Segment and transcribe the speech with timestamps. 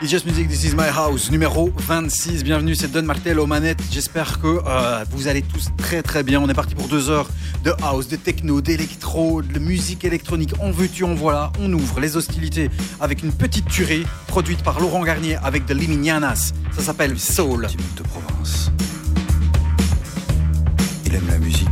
[0.00, 2.44] It's Just Music, This Is My House, numéro 26.
[2.44, 3.82] Bienvenue, c'est Don Martel aux manettes.
[3.90, 6.40] J'espère que euh, vous allez tous très très bien.
[6.40, 7.28] On est parti pour deux heures
[7.64, 10.52] de house, de techno, d'électro, de musique électronique.
[10.60, 11.50] En veux-tu, en voilà.
[11.58, 16.52] On ouvre les hostilités avec une petite tuerie produite par Laurent Garnier avec de Liminianas.
[16.76, 17.66] Ça s'appelle Soul.
[17.96, 18.70] de Provence.
[21.06, 21.67] Il aime la musique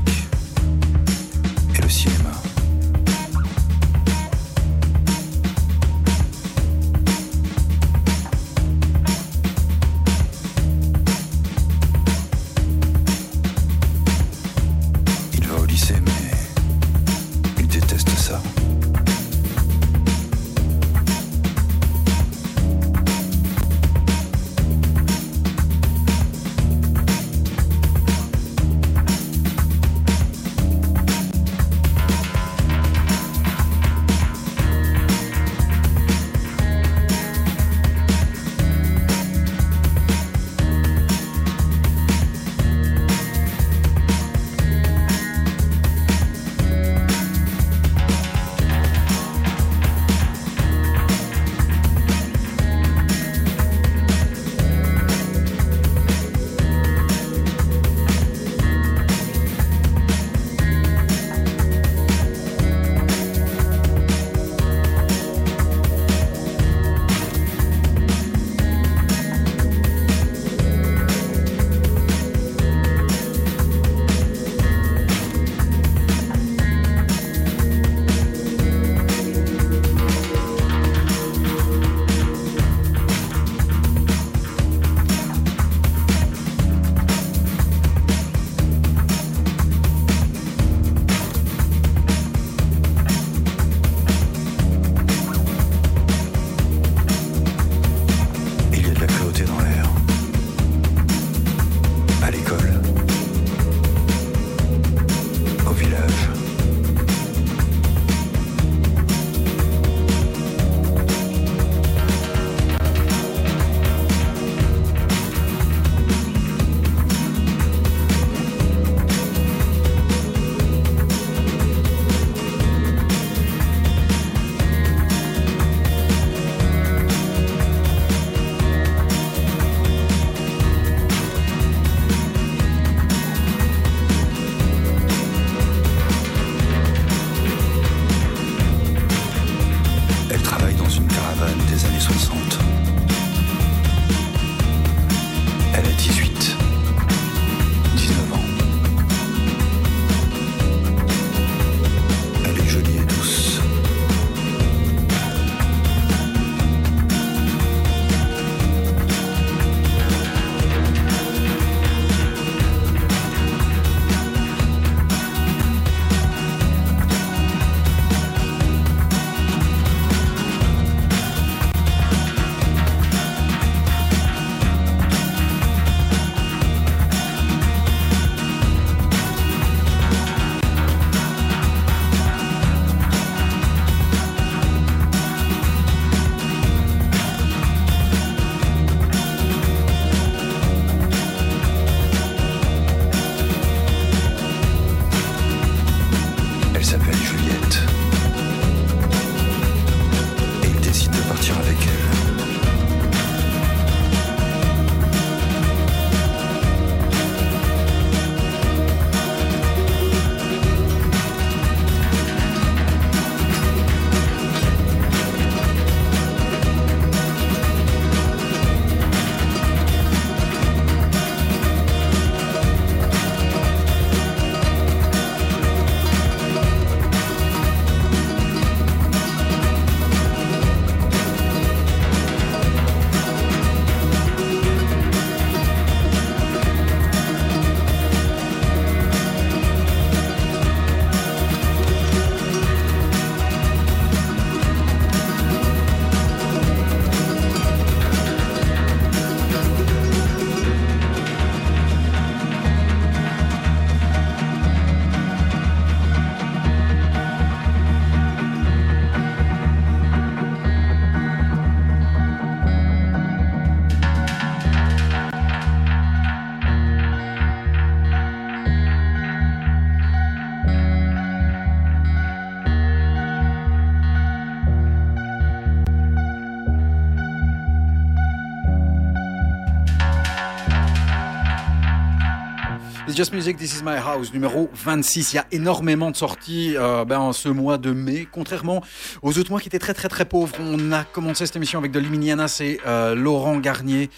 [283.17, 285.33] Just Music, This Is My House, numéro 26.
[285.33, 288.29] Il y a énormément de sorties euh, ben, en ce mois de mai.
[288.31, 288.83] Contrairement
[289.23, 291.93] aux autres mois qui étaient très très très pauvres, on a commencé cette émission avec
[291.93, 294.11] de Liminianas et euh, Laurent Garnier.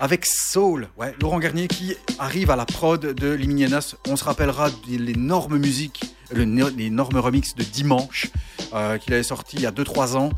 [0.00, 3.94] Avec Soul, ouais, Laurent Garnier qui arrive à la prod de Liminianas.
[4.08, 6.02] On se rappellera de l'énorme musique,
[6.32, 8.32] l'énorme remix de Dimanche
[8.74, 10.30] euh, qu'il avait sorti il y a 2-3 ans.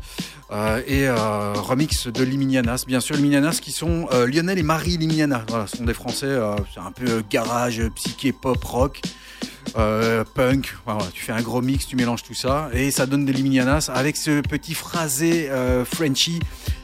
[0.51, 5.43] Euh, et euh, remix de Liminianas, bien sûr Liminianas qui sont Lionel et Marie Liminianas,
[5.47, 6.37] voilà, ce sont des Français,
[6.73, 9.01] c'est un peu garage, psyché, pop, rock,
[9.73, 10.75] punk,
[11.13, 14.15] tu fais un gros mix, tu mélanges tout ça et ça donne des Liminianas avec
[14.15, 15.49] ce petit phrasé
[15.91, 16.39] Frenchy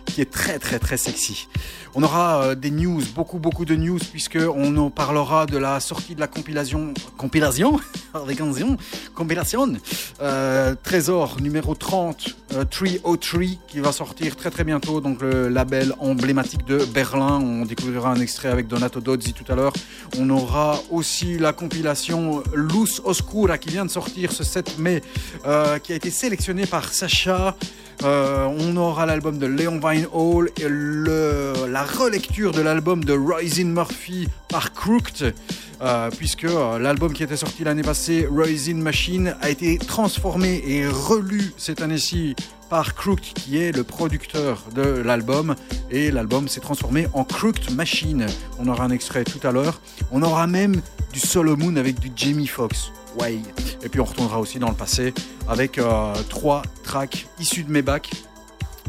[0.06, 1.48] qui est très très très sexy.
[1.95, 5.80] On aura euh, des news, beaucoup beaucoup de news puisque on en parlera de la
[5.80, 7.80] sortie de la compilation, compilation,
[8.13, 8.77] compilation,
[9.15, 9.74] compilation,
[10.21, 15.94] euh, Trésor numéro 30, euh, 303 qui va sortir très très bientôt, donc le label
[16.00, 17.39] emblématique de Berlin.
[17.41, 19.74] On découvrira un extrait avec Donato Dozzi tout à l'heure.
[20.18, 25.01] On aura aussi la compilation Luz Oscura qui vient de sortir ce 7 mai,
[25.45, 27.56] euh, qui a été sélectionnée par Sacha.
[28.03, 29.81] Euh, on aura l'album de Leon
[30.13, 31.53] Hall et le,
[31.83, 35.33] relecture de l'album de Roisin Murphy par Crooked,
[35.81, 40.87] euh, puisque euh, l'album qui était sorti l'année passée, Roisin Machine, a été transformé et
[40.87, 42.35] relu cette année-ci
[42.69, 45.55] par Crooked, qui est le producteur de l'album.
[45.91, 48.27] Et l'album s'est transformé en Crooked Machine.
[48.59, 49.81] On aura un extrait tout à l'heure.
[50.11, 50.81] On aura même
[51.13, 52.91] du Solomon avec du Jamie Foxx.
[53.19, 53.39] Ouais.
[53.83, 55.13] Et puis on retournera aussi dans le passé
[55.47, 58.11] avec euh, trois tracks issus de mes bacs,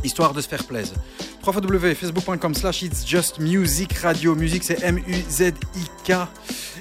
[0.04, 0.94] histoire de se faire plaisir.
[1.44, 4.34] www.facebook.com slash it's just music radio.
[4.34, 6.12] Musique c'est M-U-Z-I-K.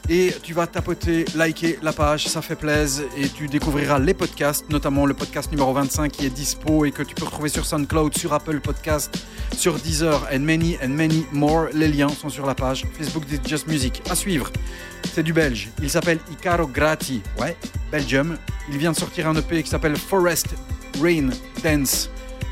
[0.10, 3.06] Et tu vas tapoter, liker la page, ça fait plaisir.
[3.18, 7.04] Et tu découvriras les podcasts, notamment le podcast numéro 25 qui est dispo et que
[7.04, 9.18] tu peux retrouver sur SoundCloud, sur Apple Podcast,
[9.56, 11.68] sur Deezer and many and many more.
[11.74, 14.02] Les liens sont sur la page Facebook d'It's Just Music.
[14.10, 14.52] À suivre.
[15.14, 15.70] C'est du belge.
[15.82, 17.22] Il s'appelle Icaro Grati.
[17.40, 17.56] Ouais,
[17.92, 18.38] Belgium.
[18.70, 20.48] Il vient de sortir un EP qui s'appelle Forest
[21.02, 21.30] Rain
[21.64, 22.10] Dance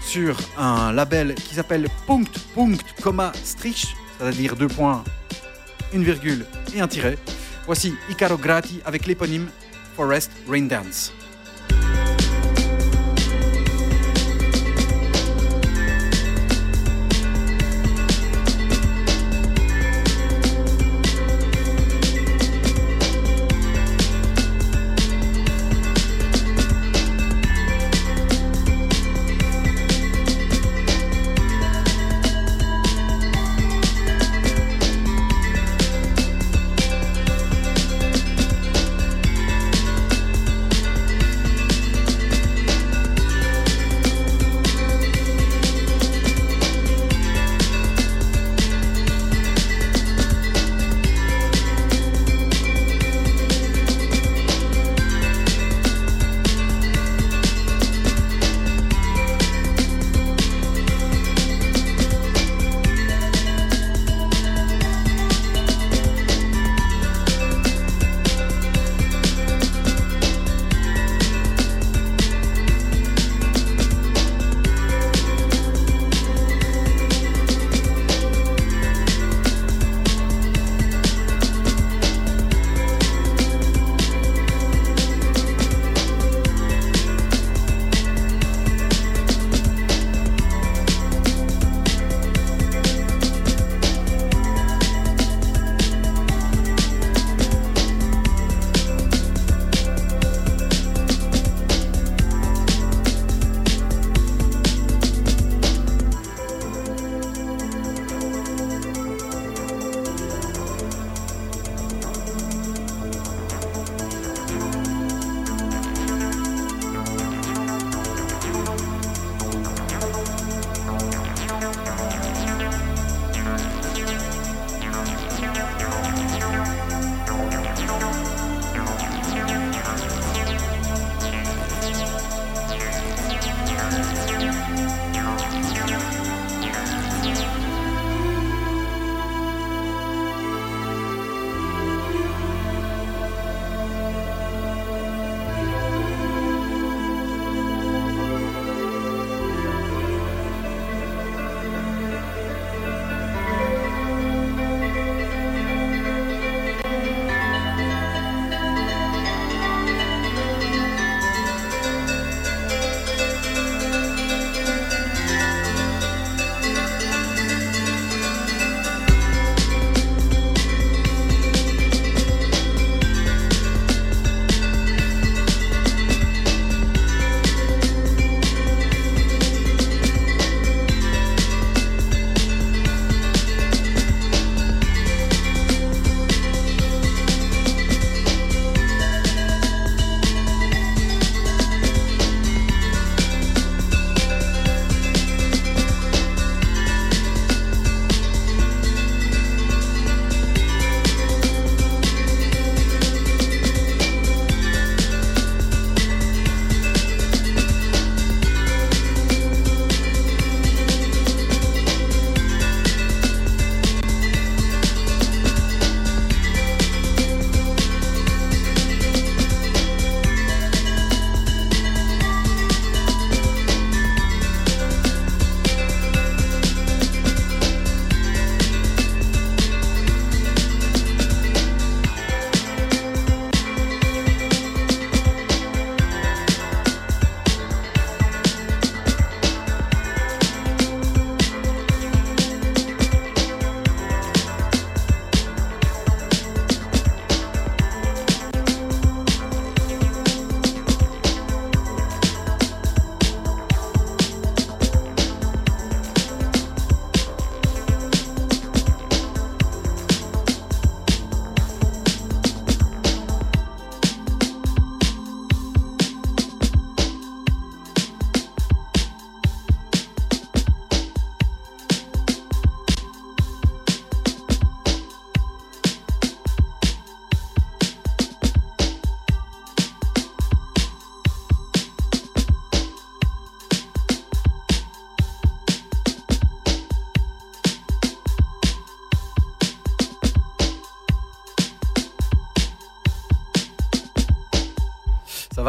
[0.07, 1.87] sur un label qui s'appelle
[3.43, 3.87] Strich,
[4.17, 5.03] c'est-à-dire deux points,
[5.93, 7.17] une virgule et un tiret.
[7.65, 9.47] Voici Icaro Grati avec l'éponyme
[9.97, 11.11] Forest Rain Dance.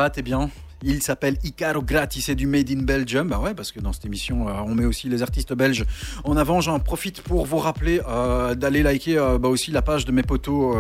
[0.09, 0.50] Va, t'es bien
[0.85, 3.29] il s'appelle Icaro Gratis, c'est du Made in Belgium.
[3.29, 5.85] Bah ouais, parce que dans cette émission, euh, on met aussi les artistes belges
[6.25, 6.61] en avant.
[6.61, 10.23] J'en profite pour vous rappeler euh, d'aller liker euh, bah aussi la page de mes
[10.23, 10.77] potos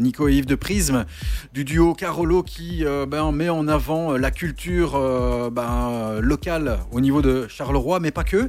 [0.00, 1.04] Nico et Yves de Prisme,
[1.58, 7.00] du duo Carolo qui euh, ben, met en avant la culture euh, ben, locale au
[7.00, 8.48] niveau de Charleroi, mais pas que.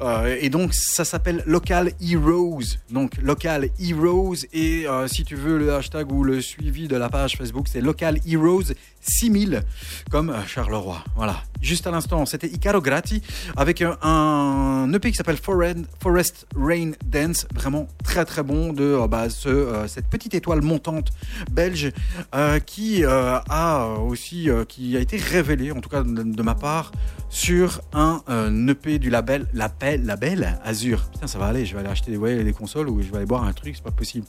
[0.00, 2.78] Euh, et donc, ça s'appelle Local Heroes.
[2.90, 4.38] Donc, Local Heroes.
[4.52, 7.80] Et euh, si tu veux le hashtag ou le suivi de la page Facebook, c'est
[7.80, 8.72] Local Heroes
[9.02, 9.62] 6000
[10.10, 11.04] comme euh, Charleroi.
[11.16, 11.42] Voilà.
[11.60, 13.20] Juste à l'instant, c'était Icaro Grati
[13.56, 17.46] avec un, EP qui s'appelle Forest, Rain Dance.
[17.52, 21.10] Vraiment très très bon de euh, bah, ce, euh, cette petite étoile montante
[21.50, 21.90] belge
[22.34, 26.54] euh, qui euh, a aussi euh, qui a été révélée, en tout cas de, ma
[26.54, 26.92] part,
[27.28, 31.08] sur un euh, EP du label, label, label Azur.
[31.12, 31.66] Putain, ça va aller.
[31.66, 33.74] Je vais aller acheter des, des consoles ou je vais aller boire un truc.
[33.76, 34.26] C'est pas possible.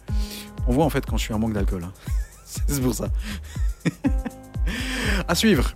[0.67, 1.83] On voit en fait quand je suis en manque d'alcool.
[1.83, 1.93] hein.
[2.45, 3.09] C'est pour ça.
[5.27, 5.73] À suivre.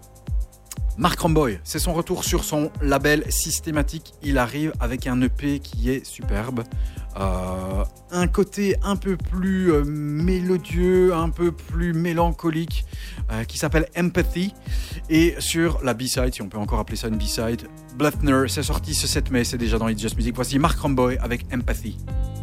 [0.97, 4.13] Mark Ramboy, c'est son retour sur son label systématique.
[4.21, 6.63] Il arrive avec un EP qui est superbe.
[7.17, 12.85] Euh, un côté un peu plus euh, mélodieux, un peu plus mélancolique,
[13.31, 14.53] euh, qui s'appelle Empathy.
[15.09, 17.67] Et sur la B-side, si on peut encore appeler ça une B-side,
[17.97, 20.35] Bluffner, c'est sorti ce 7 mai, c'est déjà dans It's Just Music.
[20.35, 21.97] Voici Mark Ramboy avec Empathy.
[22.05, 22.42] Empathy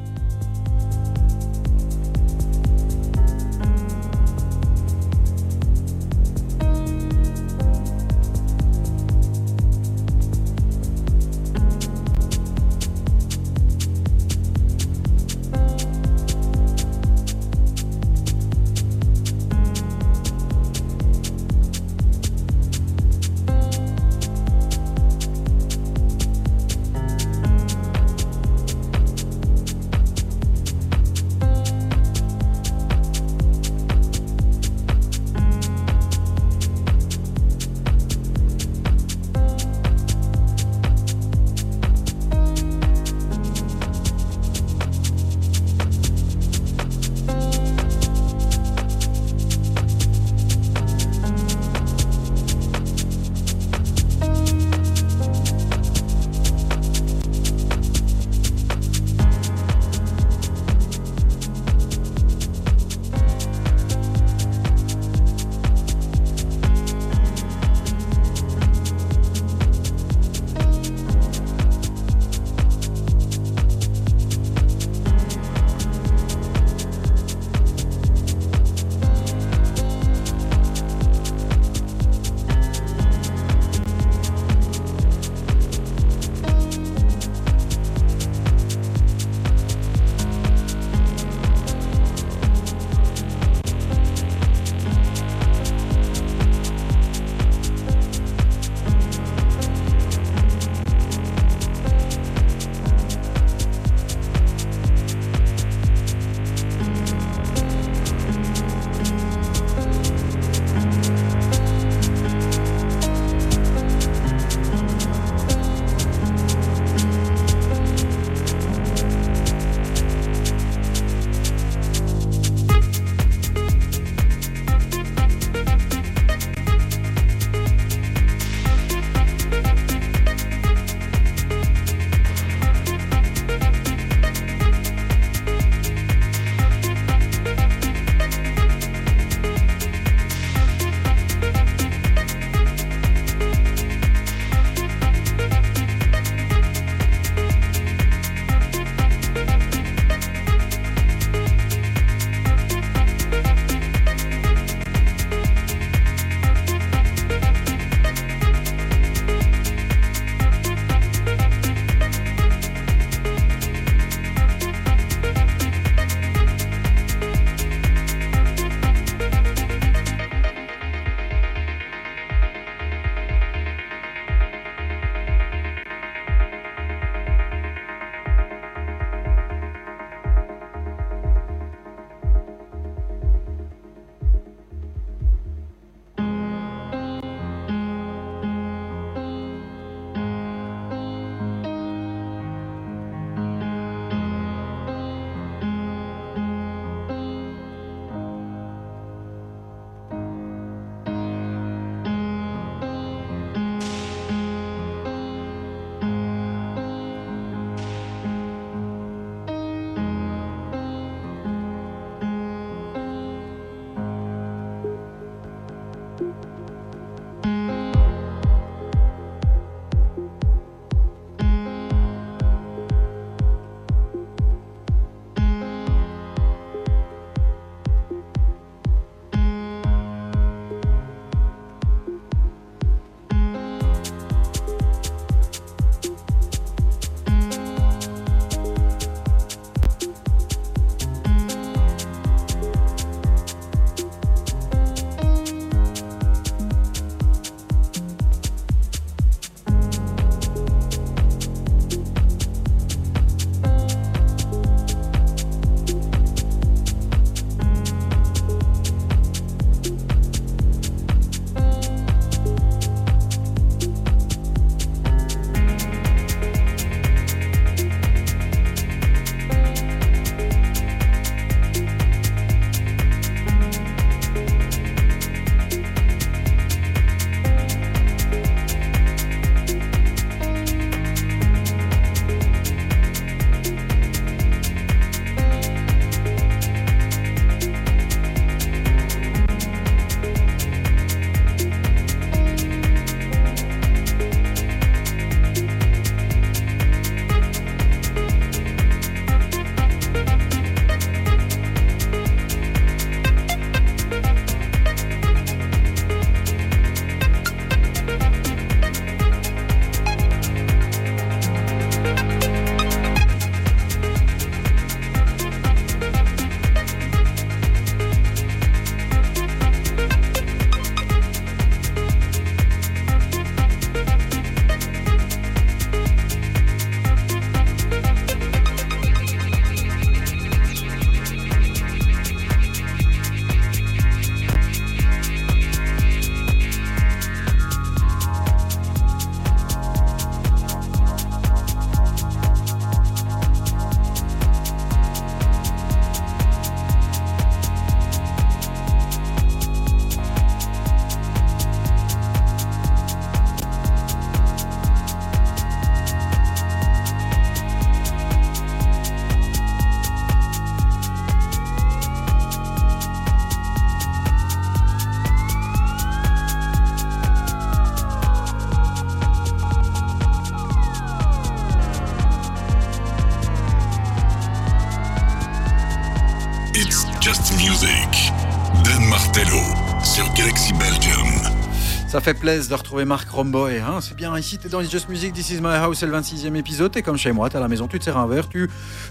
[382.34, 383.78] fait de retrouver Marc Romboy.
[383.78, 386.06] Hein c'est bien, ici, tu es dans It's Just Music, This is My House, c'est
[386.06, 386.92] le 26e épisode.
[386.92, 388.70] T'es comme chez moi, t'es à la maison, tu te sers un verre, tu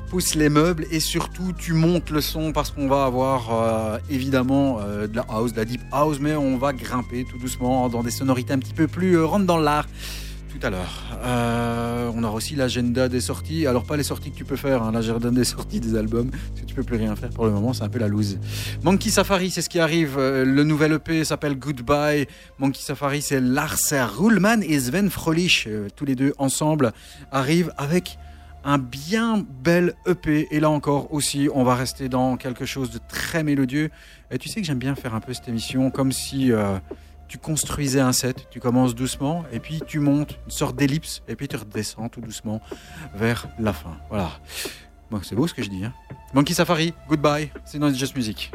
[0.09, 4.79] pousses les meubles et surtout, tu montes le son parce qu'on va avoir euh, évidemment
[4.79, 8.03] euh, de la house, de la deep house, mais on va grimper tout doucement dans
[8.03, 9.87] des sonorités un petit peu plus euh, rentre dans l'art
[10.49, 11.17] tout à l'heure.
[11.23, 13.67] Euh, on aura aussi l'agenda des sorties.
[13.67, 16.61] Alors, pas les sorties que tu peux faire, hein, l'agenda des sorties des albums, parce
[16.61, 18.39] que tu peux plus rien faire pour le moment, c'est un peu la loose.
[18.81, 20.17] Monkey Safari, c'est ce qui arrive.
[20.17, 22.27] Euh, le nouvel EP s'appelle Goodbye.
[22.59, 26.93] Monkey Safari, c'est Lars Ruhlmann et Sven Frolich, euh, tous les deux ensemble,
[27.29, 28.17] arrivent avec
[28.63, 30.47] un bien bel EP.
[30.51, 33.89] Et là encore aussi, on va rester dans quelque chose de très mélodieux.
[34.31, 36.51] Et tu sais que j'aime bien faire un peu cette émission comme si
[37.27, 41.35] tu construisais un set, tu commences doucement et puis tu montes une sorte d'ellipse et
[41.35, 42.59] puis tu redescends tout doucement
[43.13, 43.97] vers la fin.
[44.09, 44.31] Voilà.
[45.11, 45.85] Bon, c'est beau ce que je dis.
[45.85, 45.93] Hein
[46.33, 48.51] Monkey Safari, goodbye, c'est dans Just Music.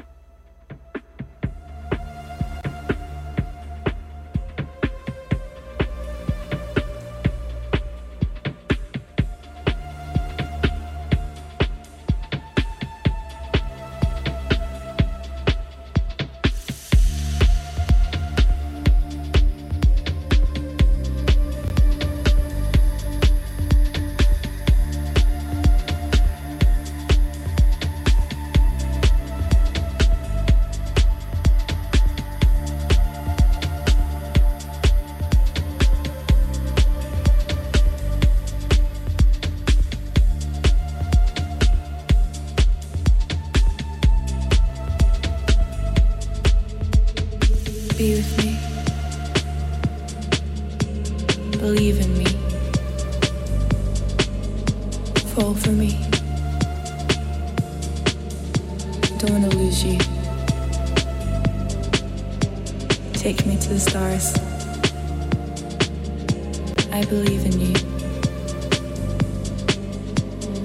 [66.95, 67.75] I believe in you.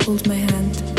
[0.06, 0.99] Hold my hand.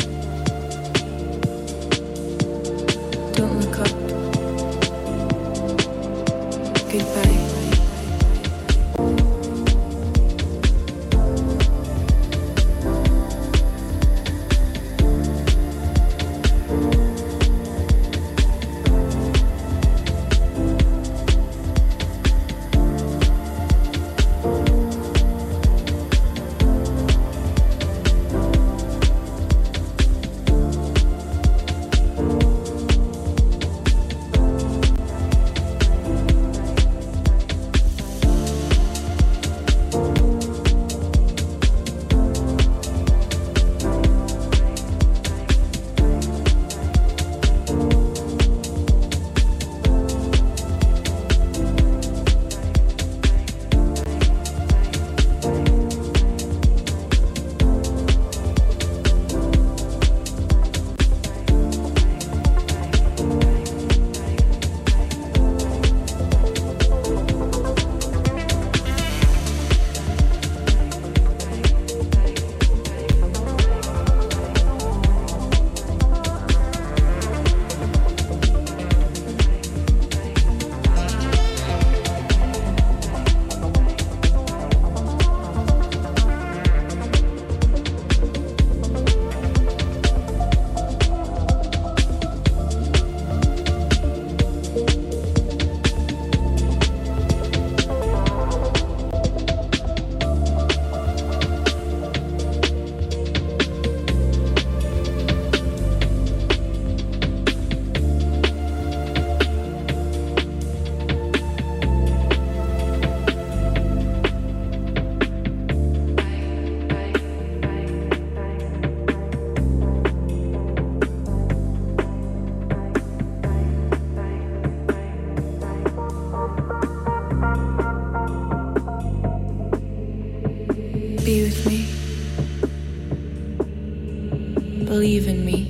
[135.00, 135.60] Believe in me.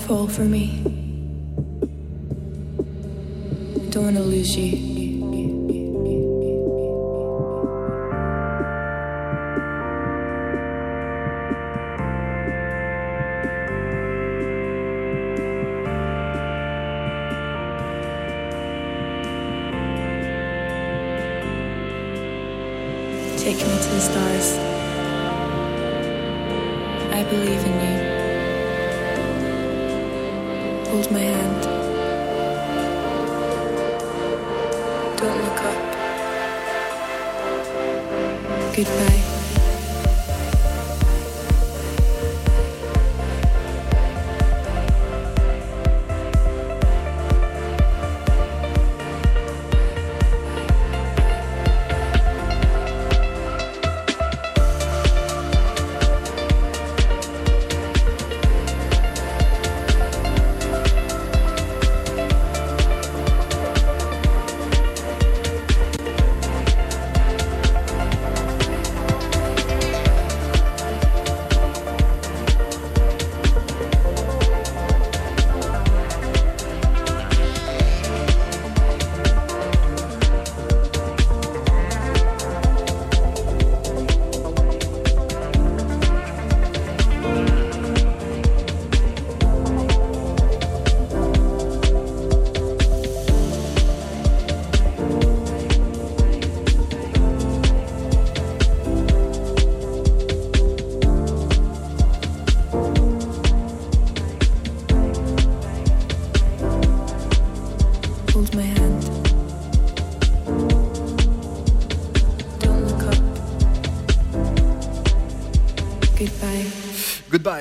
[0.00, 0.82] Fall for me.
[3.88, 4.83] Don't wanna lose you.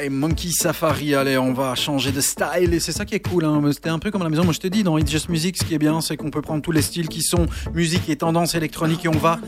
[0.10, 1.16] Monkey Safari.
[1.16, 3.46] Allez, on va changer de style et c'est ça qui est cool.
[3.46, 3.62] Hein.
[3.72, 4.44] C'était un peu comme à la maison.
[4.44, 6.42] Moi, je te dis, dans It's Just Music, ce qui est bien, c'est qu'on peut
[6.42, 9.40] prendre tous les styles qui sont musique et tendance électronique et on va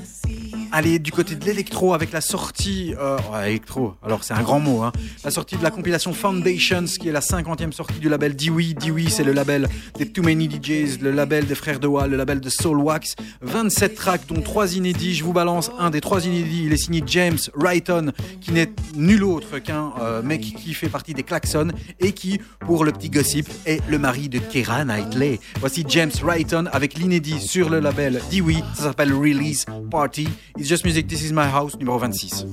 [0.76, 2.94] aller du côté de l'électro avec la sortie.
[3.00, 4.84] Euh, électro, alors c'est un grand mot.
[4.84, 4.92] Hein.
[5.24, 8.74] La sortie de la compilation Foundations, qui est la 50e sortie du label Dewey.
[8.74, 12.18] Dewey, c'est le label des Too Many DJs, le label des frères de Wall, le
[12.18, 13.16] label de Soul Wax.
[13.42, 15.16] 27 tracks, dont 3 inédits.
[15.16, 16.64] Je vous balance un des 3 inédits.
[16.66, 18.12] Il est signé James Wrighton,
[18.42, 21.70] qui n'est nul autre qu'un euh, mec qui fait partie des Klaxons
[22.02, 25.40] et qui, pour le petit gossip, est le mari de Keira Knightley.
[25.62, 28.62] Voici James Wrighton avec l'inédit sur le label Dewey.
[28.74, 30.28] Ça s'appelle Release Party.
[30.66, 32.48] It's Just Music, This Is My House, numéro 26.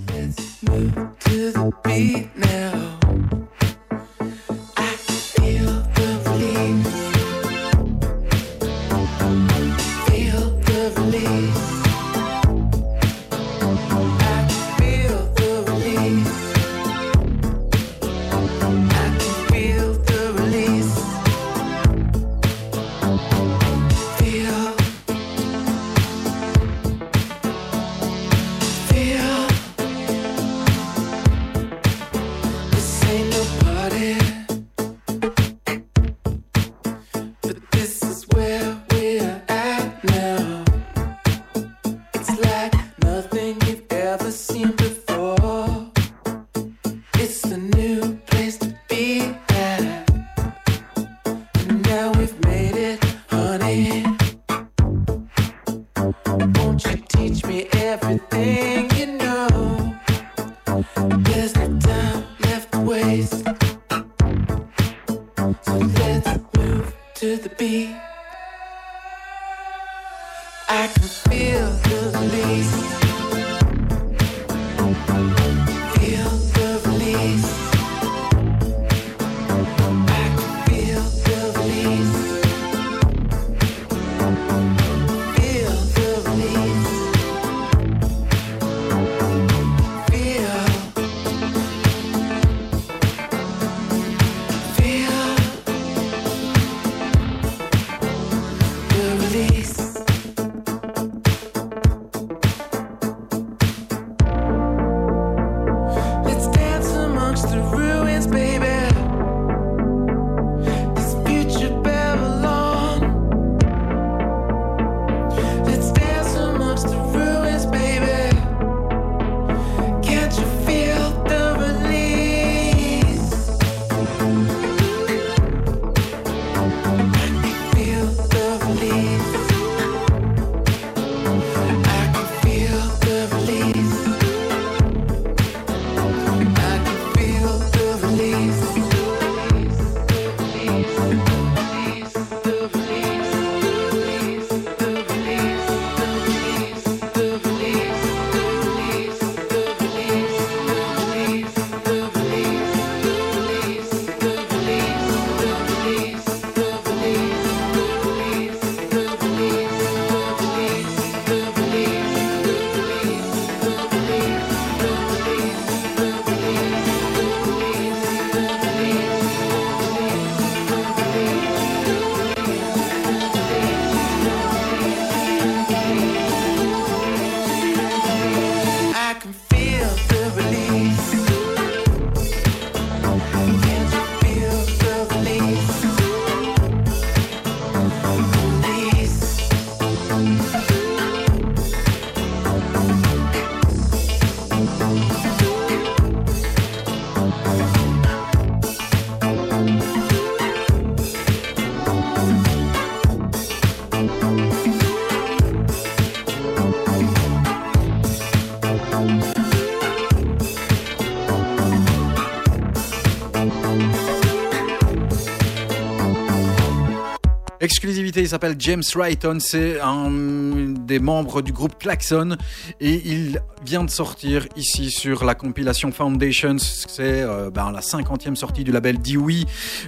[218.22, 222.36] Il s'appelle James Wrighton, c'est un des membres du groupe Klaxon
[222.80, 226.58] et il vient de sortir ici sur la compilation Foundations.
[226.58, 229.44] C'est euh, ben, la cinquantième sortie du label Dewey,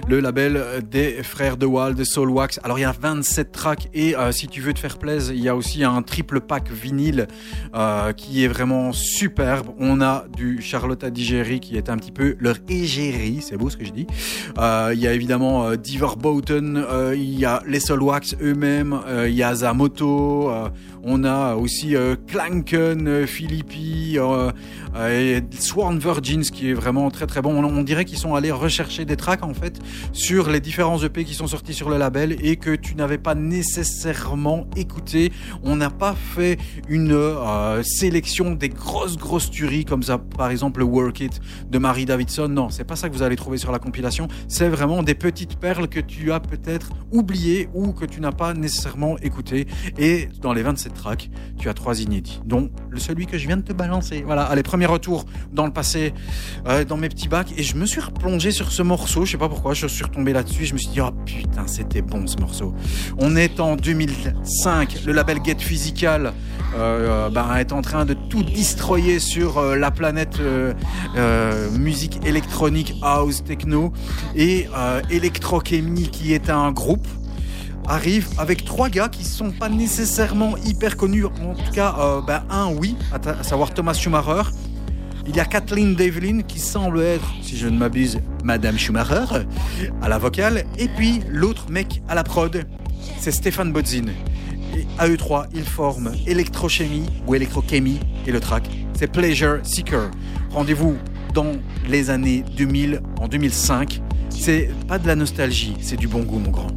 [0.07, 2.59] le label des frères de Wall, de Soulwax.
[2.63, 5.41] Alors il y a 27 tracks et euh, si tu veux te faire plaisir, il
[5.41, 7.27] y a aussi un triple pack vinyle
[7.75, 9.67] euh, qui est vraiment superbe.
[9.79, 13.77] On a du Charlotte Digeri qui est un petit peu leur égérie, c'est beau ce
[13.77, 14.07] que je dis.
[14.57, 19.35] Euh, il y a évidemment Diver Boughton, il y a les Solwax eux-mêmes, euh, il
[19.35, 20.51] y a Zamoto,
[21.05, 24.51] on a aussi euh, Clanken, euh, Philippi, euh,
[24.95, 27.63] euh, et Sworn Virgins qui est vraiment très très bon.
[27.63, 29.79] On, dirait qu'ils sont allés rechercher des tracks en fait
[30.11, 33.35] sur les différents EP qui sont sortis sur le label et que tu n'avais pas
[33.35, 35.31] nécessairement écouté.
[35.63, 36.57] On n'a pas fait
[36.89, 37.15] une
[37.83, 41.39] sélection des grosses grosses tueries comme ça, par exemple le Work It
[41.69, 42.47] de Marie Davidson.
[42.49, 44.27] Non, c'est pas ça que vous allez trouver sur la compilation.
[44.47, 48.55] C'est vraiment des petites perles que tu as peut-être oubliées ou que tu n'as pas
[48.55, 49.67] nécessairement écoutées.
[49.99, 50.94] Et dans les 27
[51.57, 54.23] tu as trois inédits, dont celui que je viens de te balancer.
[54.25, 56.13] Voilà, allez, premier retour dans le passé,
[56.67, 59.25] euh, dans mes petits bacs, et je me suis replongé sur ce morceau.
[59.25, 60.65] Je sais pas pourquoi, je suis retombé là-dessus.
[60.65, 62.73] Je me suis dit, oh putain, c'était bon ce morceau.
[63.17, 66.33] On est en 2005, le label Get Physical
[66.75, 70.73] euh, ben, est en train de tout destroyer sur euh, la planète euh,
[71.15, 73.93] euh, musique électronique, house, techno,
[74.35, 77.07] et euh, Electrochemie qui est un groupe
[77.87, 81.25] arrive avec trois gars qui sont pas nécessairement hyper connus.
[81.25, 84.49] En tout cas, euh, ben, un oui, à, savoir Thomas Schumacher.
[85.27, 89.25] Il y a Kathleen Devlin qui semble être, si je ne m'abuse, Madame Schumacher
[90.01, 90.65] à la vocale.
[90.77, 92.63] Et puis l'autre mec à la prod,
[93.19, 94.05] c'est Stéphane Bodzin.
[94.75, 100.11] Et à eux trois, ils forment Electrochemie ou Electrochemie et le track, c'est Pleasure Seeker.
[100.51, 100.95] Rendez-vous
[101.33, 101.53] dans
[101.87, 104.01] les années 2000, en 2005.
[104.29, 106.67] C'est pas de la nostalgie, c'est du bon goût, mon grand.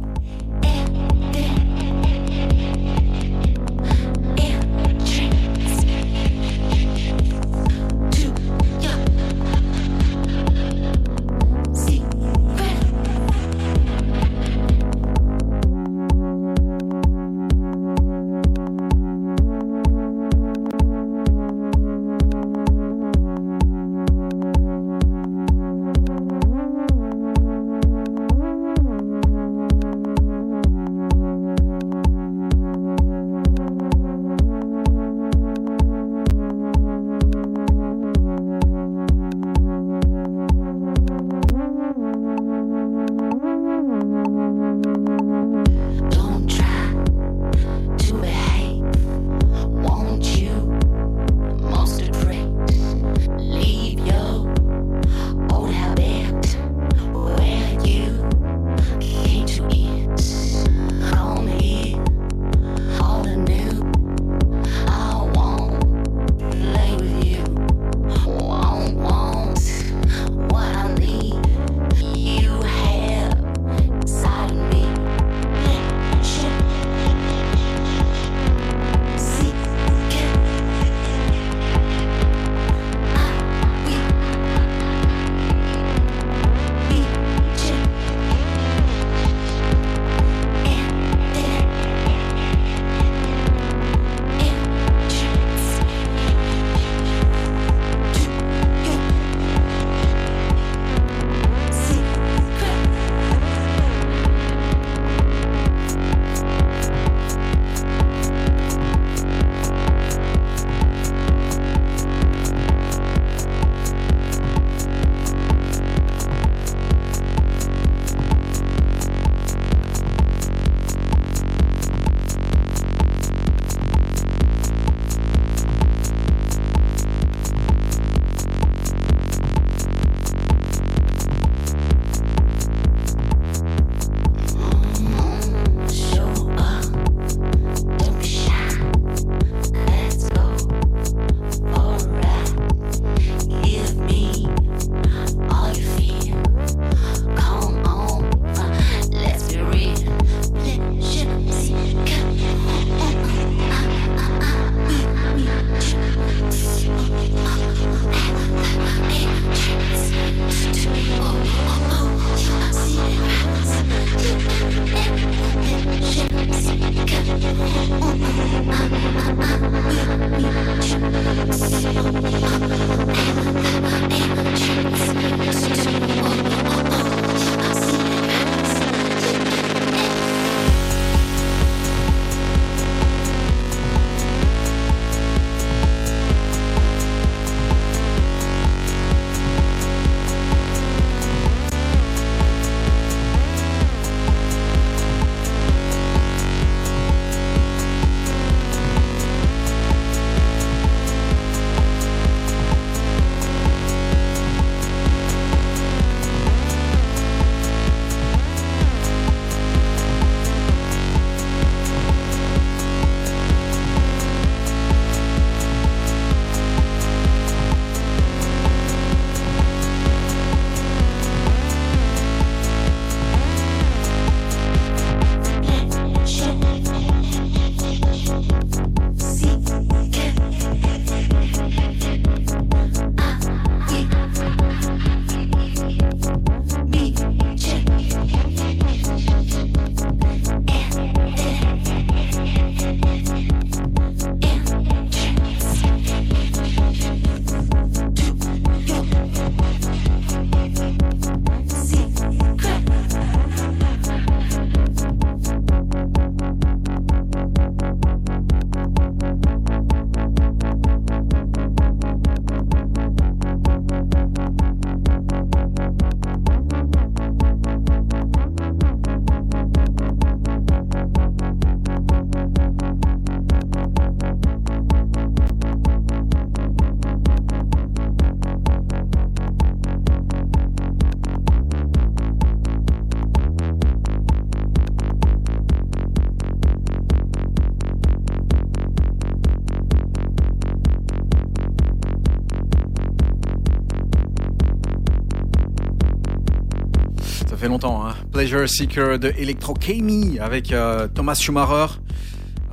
[297.69, 298.05] Longtemps.
[298.05, 298.15] Hein.
[298.31, 301.93] Pleasure Seeker de Electro Kami avec euh, Thomas Schumacher,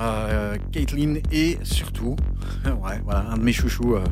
[0.01, 2.17] euh, Caitlin et surtout,
[2.65, 4.05] ouais, voilà, un de mes chouchous, euh,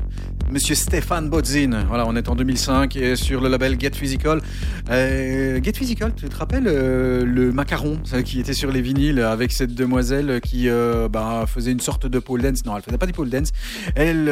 [0.50, 1.84] Monsieur Stéphane Bodzin.
[1.88, 4.42] Voilà, on est en 2005 et sur le label Get Physical.
[4.88, 10.42] Get Physical, tu te rappelles le macaron qui était sur les vinyles avec cette demoiselle
[10.42, 10.68] qui
[11.10, 13.52] bah, faisait une sorte de pole dance Non, elle faisait pas du pole dance.
[13.96, 14.30] Elle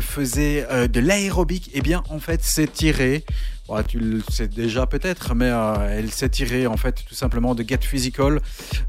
[0.00, 1.70] faisait de l'aérobic.
[1.74, 3.24] Eh bien, en fait, c'est tiré.
[3.88, 7.62] Tu le sais déjà peut-être, mais euh, elle s'est tirée en fait tout simplement de
[7.66, 8.40] Get Physical,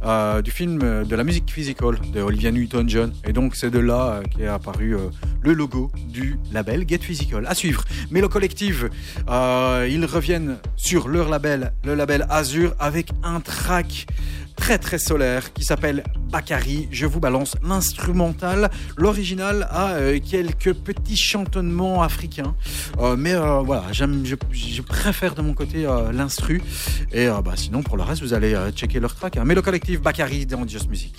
[0.04, 3.14] euh, du film euh, de la musique Physical de Olivia Newton-John.
[3.26, 4.98] Et donc c'est de là qu'est apparu
[5.42, 7.46] le logo du label Get Physical.
[7.48, 7.86] À suivre.
[8.12, 8.84] Mais le collectif,
[9.30, 14.08] ils reviennent sur leur label, le label Azure, avec un track
[14.56, 16.88] très très solaire qui s'appelle Bakary.
[16.92, 18.70] Je vous balance l'instrumental.
[18.98, 22.56] L'original a euh, quelques petits chantonnements africains,
[23.00, 26.62] Euh, mais euh, voilà, j'aime, je, préfère de mon côté l'instru.
[27.12, 29.38] Et bah, sinon, pour le reste, vous allez checker leur track.
[29.38, 29.44] hein.
[29.46, 31.16] Mais le collectif Bakary dans Just Music.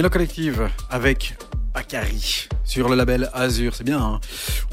[0.00, 1.36] Mélo Collective avec
[1.74, 4.00] Akari sur le label Azure, c'est bien.
[4.00, 4.20] hein.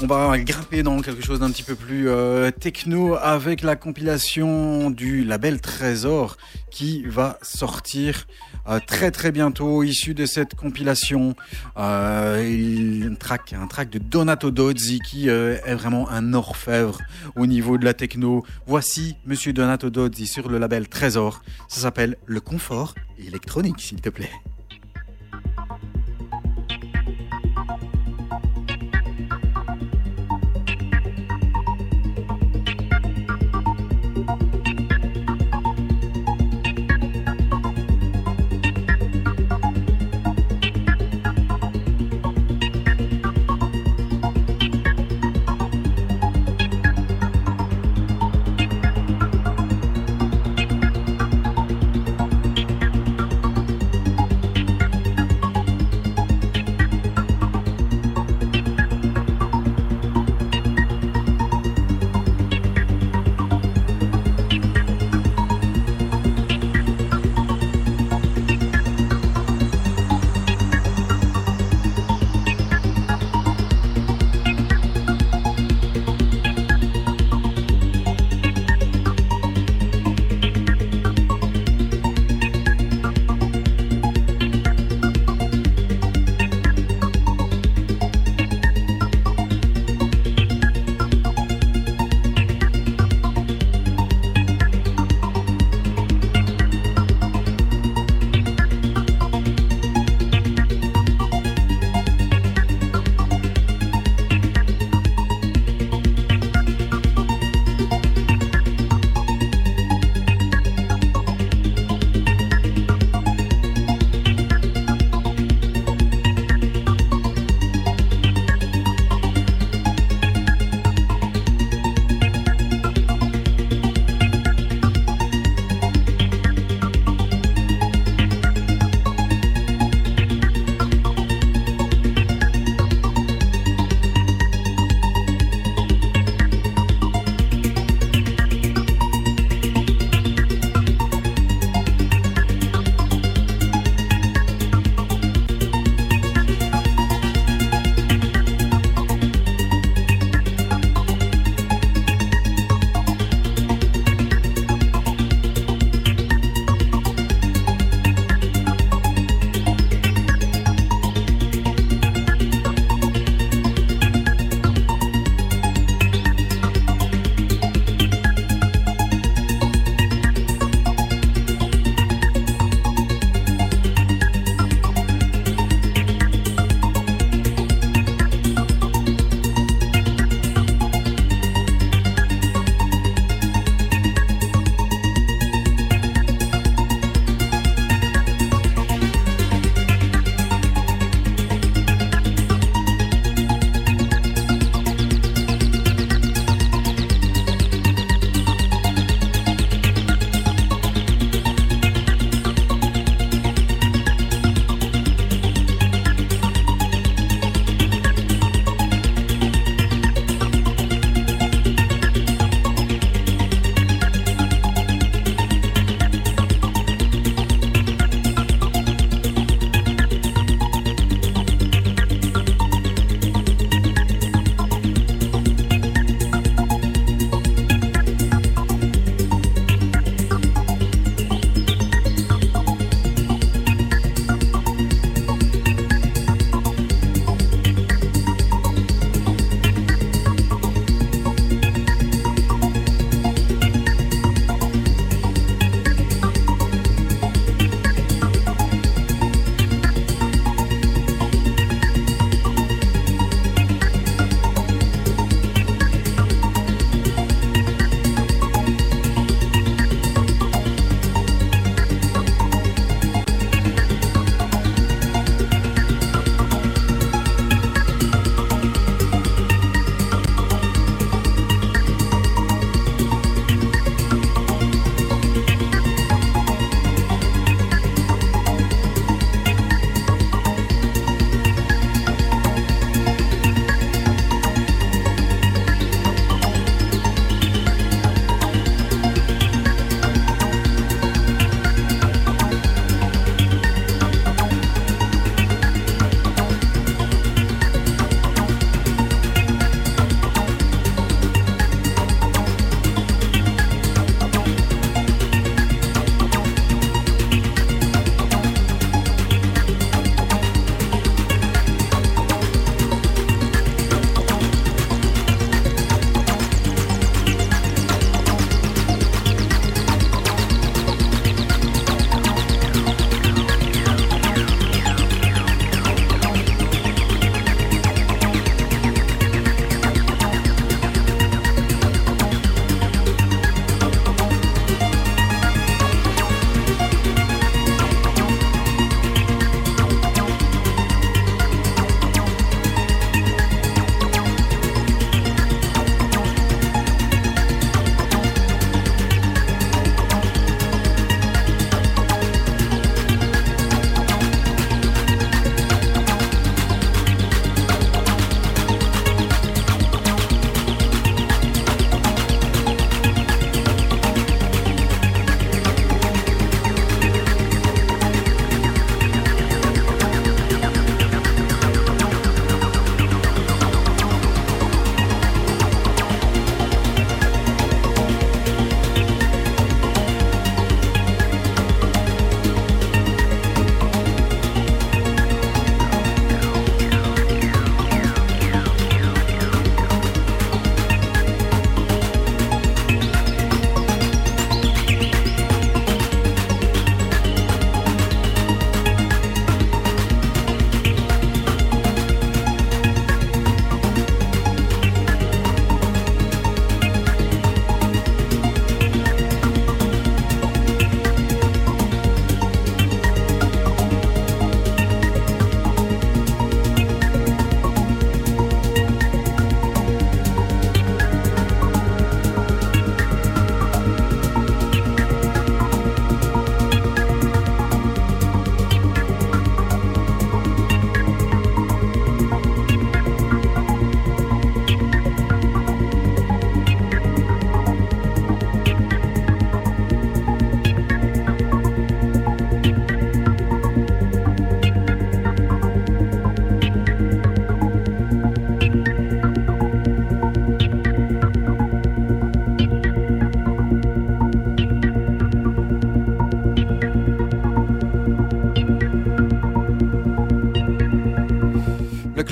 [0.00, 4.88] On va grimper dans quelque chose d'un petit peu plus euh, techno avec la compilation
[4.88, 6.38] du label Trésor
[6.70, 8.26] qui va sortir
[8.70, 11.36] euh, très très bientôt, issu de cette compilation.
[11.76, 17.00] Euh, un track, un track de Donato Dozzi qui est vraiment un orfèvre
[17.36, 18.46] au niveau de la techno.
[18.66, 21.42] Voici Monsieur Donato Dozzi sur le label Trésor.
[21.68, 24.30] Ça s'appelle Le Confort électronique, s'il te plaît.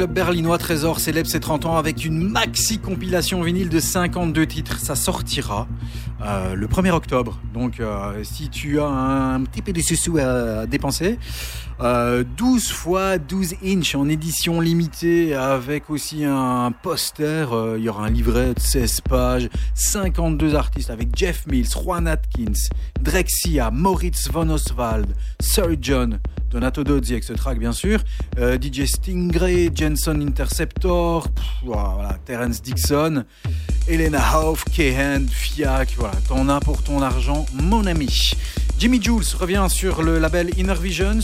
[0.07, 4.79] Berlinois Trésor célèbre ses 30 ans avec une maxi compilation vinyle de 52 titres.
[4.79, 5.67] Ça sortira
[6.23, 7.39] euh, le 1er octobre.
[7.55, 11.19] Donc euh, si tu as un petit peu de sous à dépenser,
[11.81, 17.53] euh, 12 fois 12 inches en édition limitée avec aussi un poster.
[17.53, 22.09] euh, Il y aura un livret de 16 pages, 52 artistes avec Jeff Mills, Juan
[22.09, 22.53] Atkins,
[23.01, 25.07] Drexia, Moritz von Oswald,
[25.41, 26.19] Sir John,
[26.51, 28.01] Donato Dozzi avec ce track bien sûr,
[28.39, 31.29] euh, DJ Stingray, Jensen Interceptor,
[31.65, 33.25] voilà, Terence Dixon,
[33.89, 38.33] Elena Hoff, Kehan, Fiac, voilà, t'en as pour ton argent, mon ami.
[38.79, 41.21] Jimmy Jules revient sur le label Inner Visions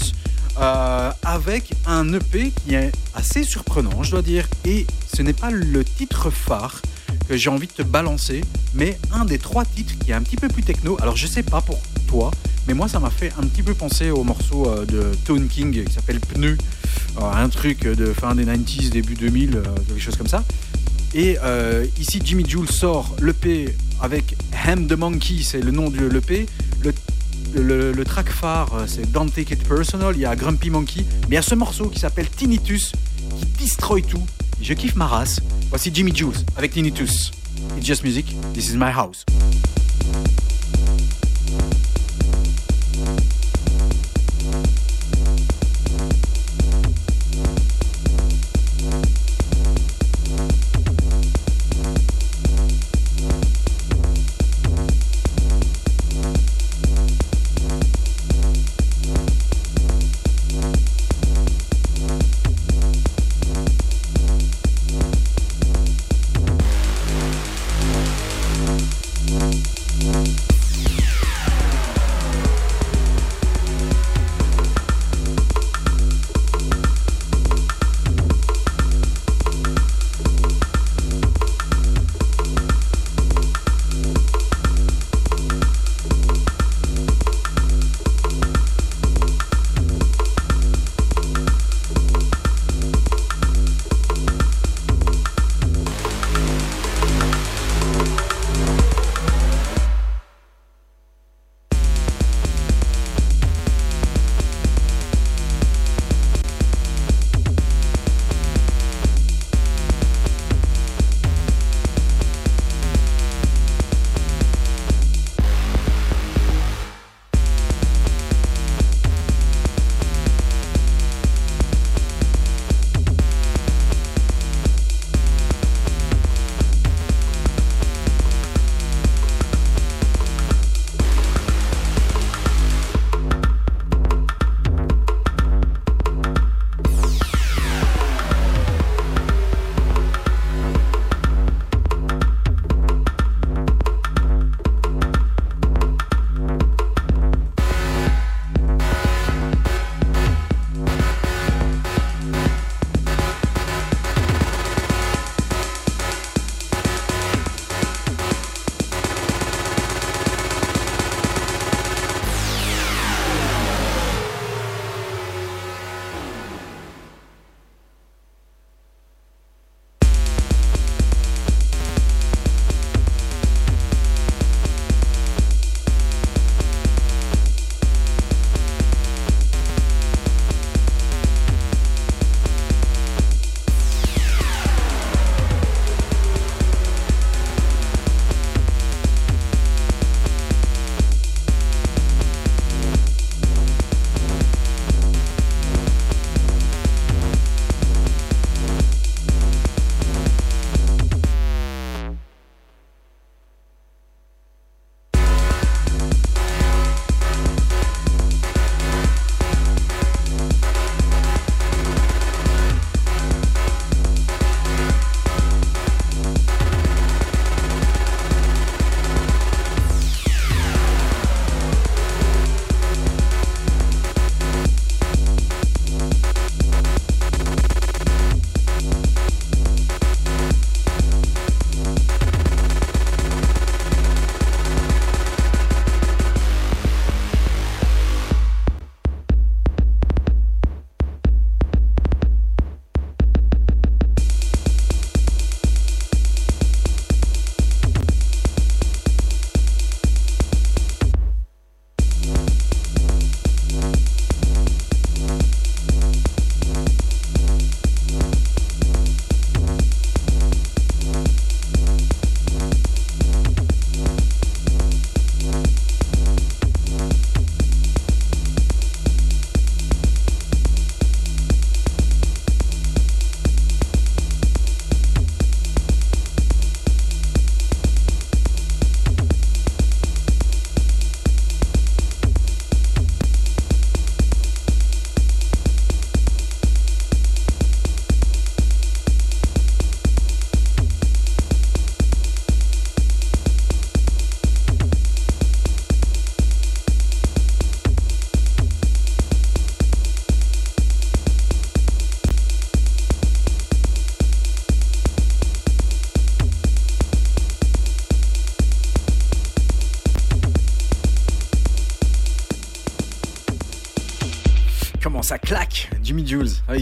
[0.61, 5.51] euh, avec un EP qui est assez surprenant, je dois dire, et ce n'est pas
[5.51, 6.83] le titre phare
[7.29, 8.43] que j'ai envie de te balancer,
[8.75, 10.97] mais un des trois titres qui est un petit peu plus techno.
[11.01, 12.31] Alors je sais pas pour toi,
[12.67, 15.85] mais moi ça m'a fait un petit peu penser au morceau euh, de Tone King
[15.85, 16.57] qui s'appelle Pneu,
[17.19, 20.45] Euh, un truc de fin des 90s, début 2000, euh, quelque chose comme ça.
[21.15, 21.37] Et
[22.01, 24.35] ici Jimmy Jules sort l'EP avec
[24.65, 26.47] Ham the Monkey, c'est le nom de l'EP.
[26.83, 26.93] Le
[27.55, 30.15] le, le track phare, c'est Don't Take It Personal.
[30.17, 31.05] Il y a Grumpy Monkey.
[31.23, 32.93] Mais il y a ce morceau qui s'appelle Tinnitus
[33.39, 34.25] qui destroy tout.
[34.63, 35.41] Je kiffe ma race.
[35.69, 37.31] Voici Jimmy Jules avec Tinnitus.
[37.77, 38.35] It's just music.
[38.55, 39.27] This is my house.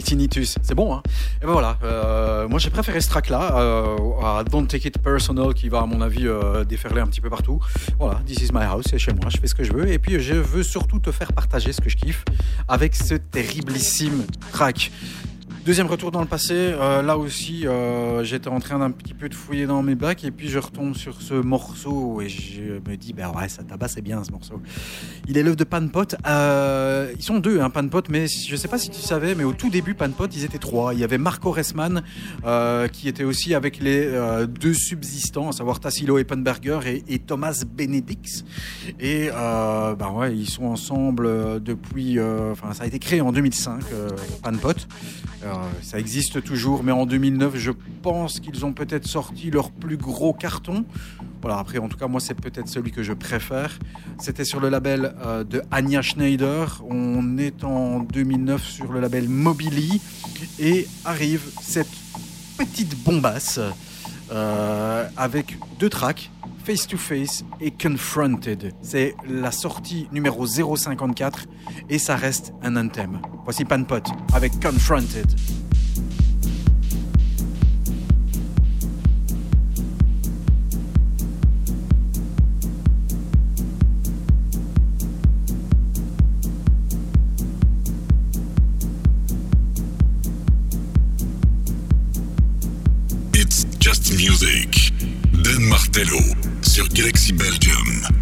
[0.03, 0.57] Tinnitus.
[0.63, 1.03] C'est bon, hein
[1.43, 1.77] Et ben voilà.
[1.85, 5.87] euh, moi, j'ai préféré ce track-là euh, à Don't Take It Personal, qui va, à
[5.87, 7.61] mon avis, euh, déferler un petit peu partout.
[7.99, 9.91] Voilà, This is my house, c'est chez moi, je fais ce que je veux.
[9.91, 12.25] Et puis, je veux surtout te faire partager ce que je kiffe
[12.69, 14.91] avec ce terriblissime track.
[15.71, 19.29] Deuxième retour dans le passé, euh, là aussi euh, j'étais en train d'un petit peu
[19.29, 22.97] de fouiller dans mes bacs et puis je retombe sur ce morceau et je me
[22.97, 24.61] dis ben ouais ça tabasse c'est bien ce morceau.
[25.29, 26.17] Il est l'œuvre de Panpot.
[26.27, 29.53] Euh, ils sont deux hein, Panpot mais je sais pas si tu savais mais au
[29.53, 30.93] tout début Panpot ils étaient trois.
[30.93, 32.03] Il y avait Marco Ressman
[32.45, 34.11] euh, qui était aussi avec les
[34.49, 38.45] deux subsistants à savoir Tassilo Eppenberger et, et Thomas Benedix
[38.99, 44.09] et ben ouais ils sont ensemble depuis enfin ça a été créé en 2005 euh,
[44.43, 44.75] Panpot.
[45.43, 47.73] Euh, ça existe toujours, mais en 2009, je
[48.03, 50.85] pense qu'ils ont peut-être sorti leur plus gros carton.
[51.41, 53.79] Voilà, après, en tout cas, moi, c'est peut-être celui que je préfère.
[54.19, 56.83] C'était sur le label euh, de Anya Schneider.
[56.89, 60.01] On est en 2009 sur le label Mobili.
[60.59, 61.91] Et arrive cette
[62.59, 63.61] petite bombasse
[64.31, 66.31] euh, avec deux tracks.
[66.71, 68.73] Face to Face et Confronted.
[68.81, 71.47] C'est la sortie numéro 054
[71.89, 73.21] et ça reste un anthem.
[73.43, 73.97] Voici Panpot
[74.33, 75.27] avec Confronted.
[93.35, 93.67] It's
[96.71, 98.20] sur Galaxy Belgium.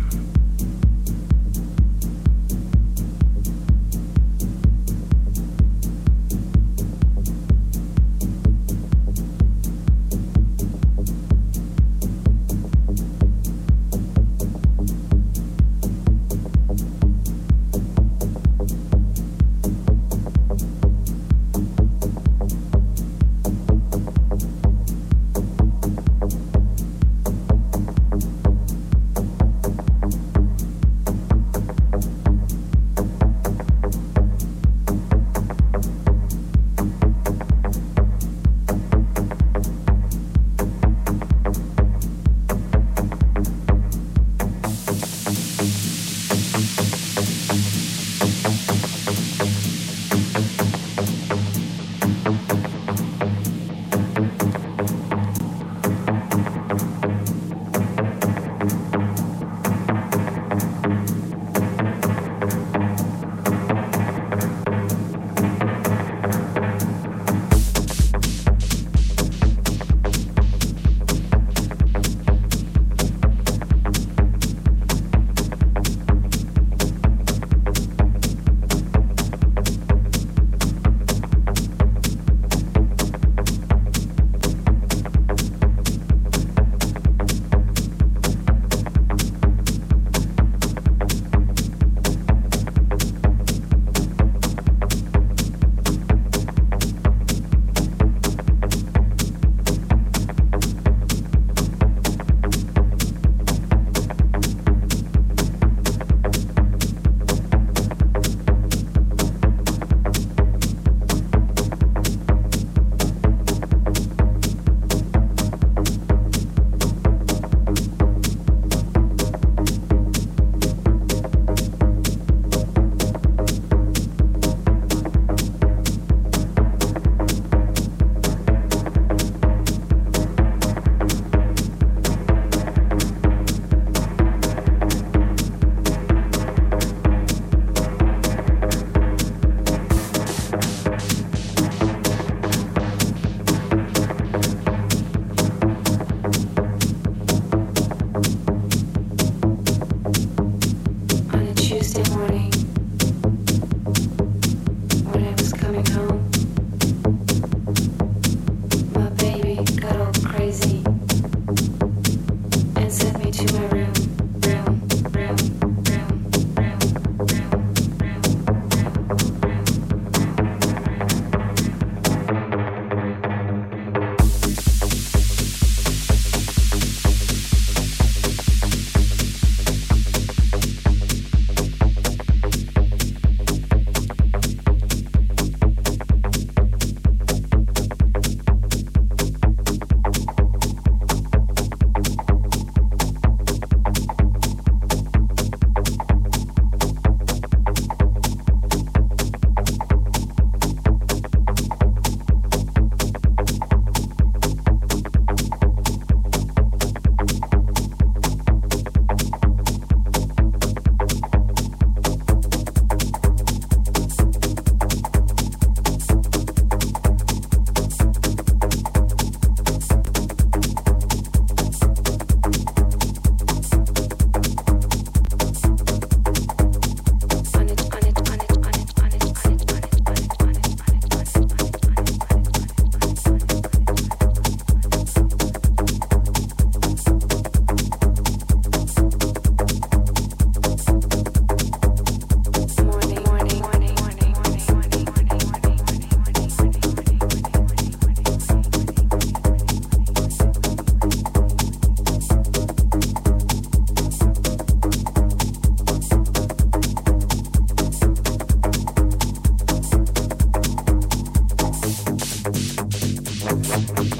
[263.69, 264.18] Thank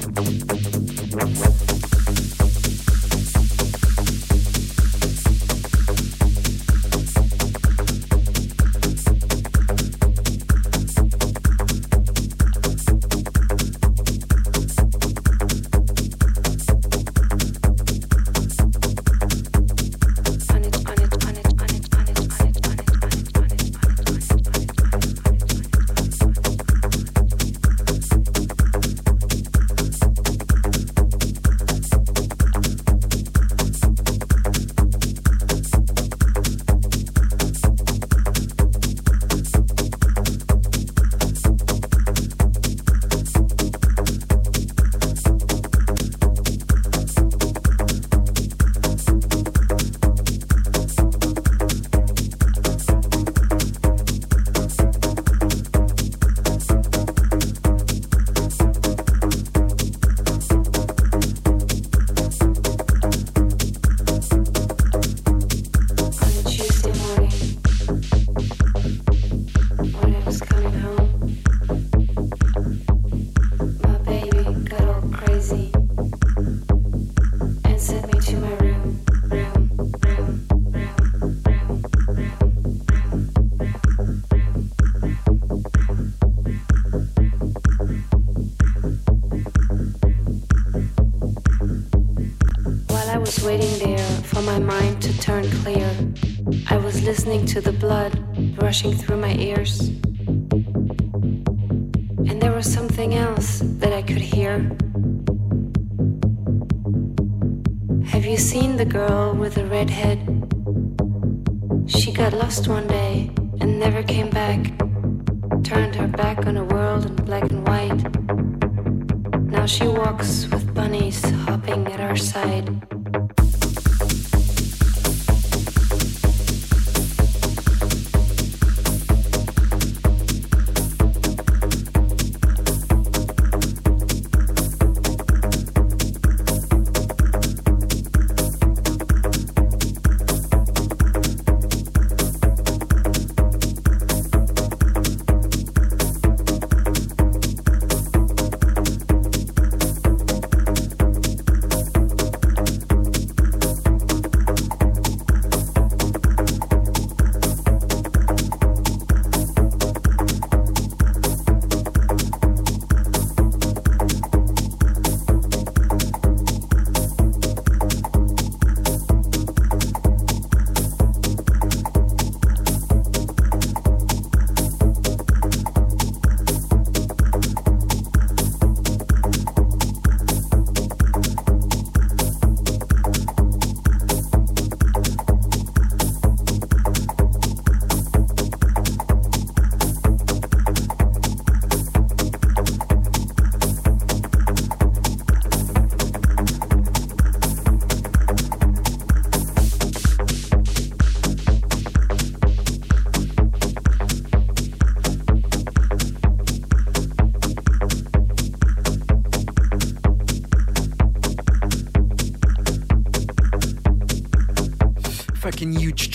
[98.81, 99.18] rushing through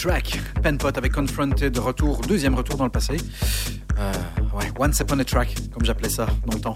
[0.05, 0.39] track.
[0.63, 3.17] Penpot avec Confronted, retour, deuxième retour dans le passé.
[3.99, 4.13] Euh,
[4.55, 6.75] ouais, Once Upon a Track, comme j'appelais ça dans le temps.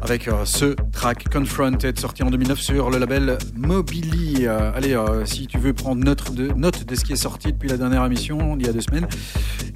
[0.00, 4.46] Avec euh, ce track Confronted, sorti en 2009 sur le label Mobili.
[4.46, 7.52] Euh, allez, euh, si tu veux prendre note de, note de ce qui est sorti
[7.52, 9.08] depuis la dernière émission, il y a deux semaines,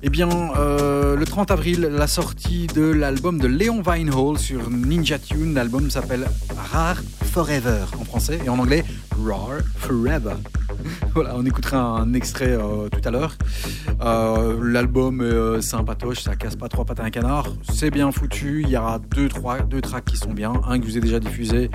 [0.02, 5.52] eh bien, le 30 avril, la sortie de l'album de Léon Vinehall sur Ninja Tune.
[5.52, 6.26] L'album s'appelle
[6.72, 8.82] Rare Forever en français et en anglais
[9.22, 10.36] Rare Forever.
[11.14, 13.36] Voilà, on écoutera un extrait euh, tout à l'heure.
[14.00, 17.46] Euh, L'album est euh, sympatoche, ça casse pas trois pattes à un canard.
[17.72, 18.62] C'est bien foutu.
[18.62, 20.52] Il y aura deux, trois, deux tracks qui sont bien.
[20.68, 21.70] Un que je vous ai déjà diffusé.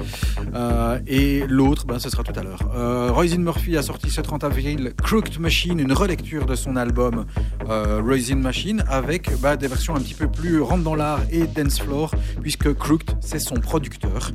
[0.53, 2.59] Euh, et l'autre, ben, ce sera tout à l'heure.
[2.75, 7.25] Euh, Roisin Murphy a sorti ce 30 avril Crooked Machine, une relecture de son album
[7.67, 11.79] Roisin Machine avec bah, des versions un petit peu plus rentre dans l'art et dance
[11.79, 12.11] floor,
[12.41, 14.31] puisque Crooked, c'est son producteur.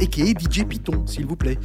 [0.00, 1.58] Et qui est DJ Python, s'il vous plaît.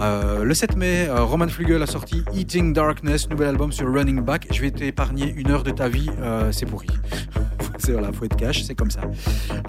[0.00, 4.46] Le 7 mai, Roman Flugel a sorti Eating Darkness, nouvel album sur Running Back.
[4.52, 6.88] Je vais t'épargner une heure de ta vie, euh, c'est pourri.
[7.78, 9.00] c'est voilà, faut être cash, c'est comme ça.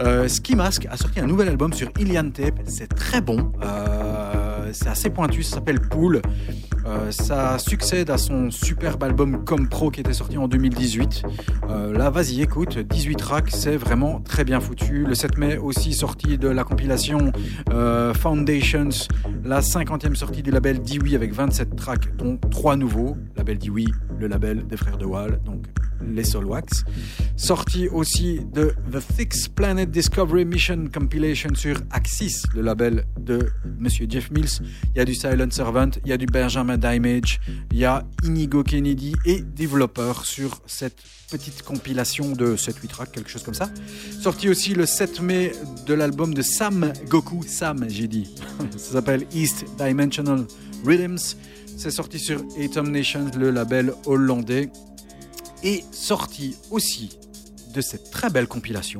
[0.01, 3.51] Euh, Ski Mask a sorti un nouvel album sur Ilian Tape, c'est très bon.
[3.63, 6.21] Euh, c'est assez pointu, ça s'appelle Pool.
[6.85, 11.23] Euh, ça succède à son superbe album Comme Pro qui était sorti en 2018.
[11.69, 15.05] Euh, là, vas-y, écoute, 18 tracks, c'est vraiment très bien foutu.
[15.05, 17.31] Le 7 mai aussi sorti de la compilation
[18.15, 18.89] Foundations,
[19.43, 23.17] la 50e sortie du label Dewey avec 27 tracks, dont 3 nouveaux.
[23.35, 23.85] Label Dewey,
[24.19, 25.65] le label des frères de Wall, donc
[26.05, 26.85] les Solwax.
[27.35, 34.07] Sorti aussi de The Six Planet Discovery Mission Compilation sur Axis, le label de Monsieur
[34.09, 34.61] Jeff Mills.
[34.95, 38.05] Il y a du Silent Servant, il y a du Benjamin Dimage, il y a
[38.23, 40.95] Inigo Kennedy et Developer sur cette
[41.29, 43.69] petite compilation de 7-8 tracks, quelque chose comme ça.
[44.21, 45.51] Sorti aussi le 7 mai
[45.85, 48.33] de l'album de Sam Goku, Sam j'ai dit.
[48.77, 50.45] ça s'appelle East Dimensional
[50.85, 51.35] Rhythms.
[51.75, 54.71] C'est sorti sur Atom Nation, le label hollandais.
[55.61, 57.18] Et sorti aussi
[57.73, 58.99] de cette très belle compilation,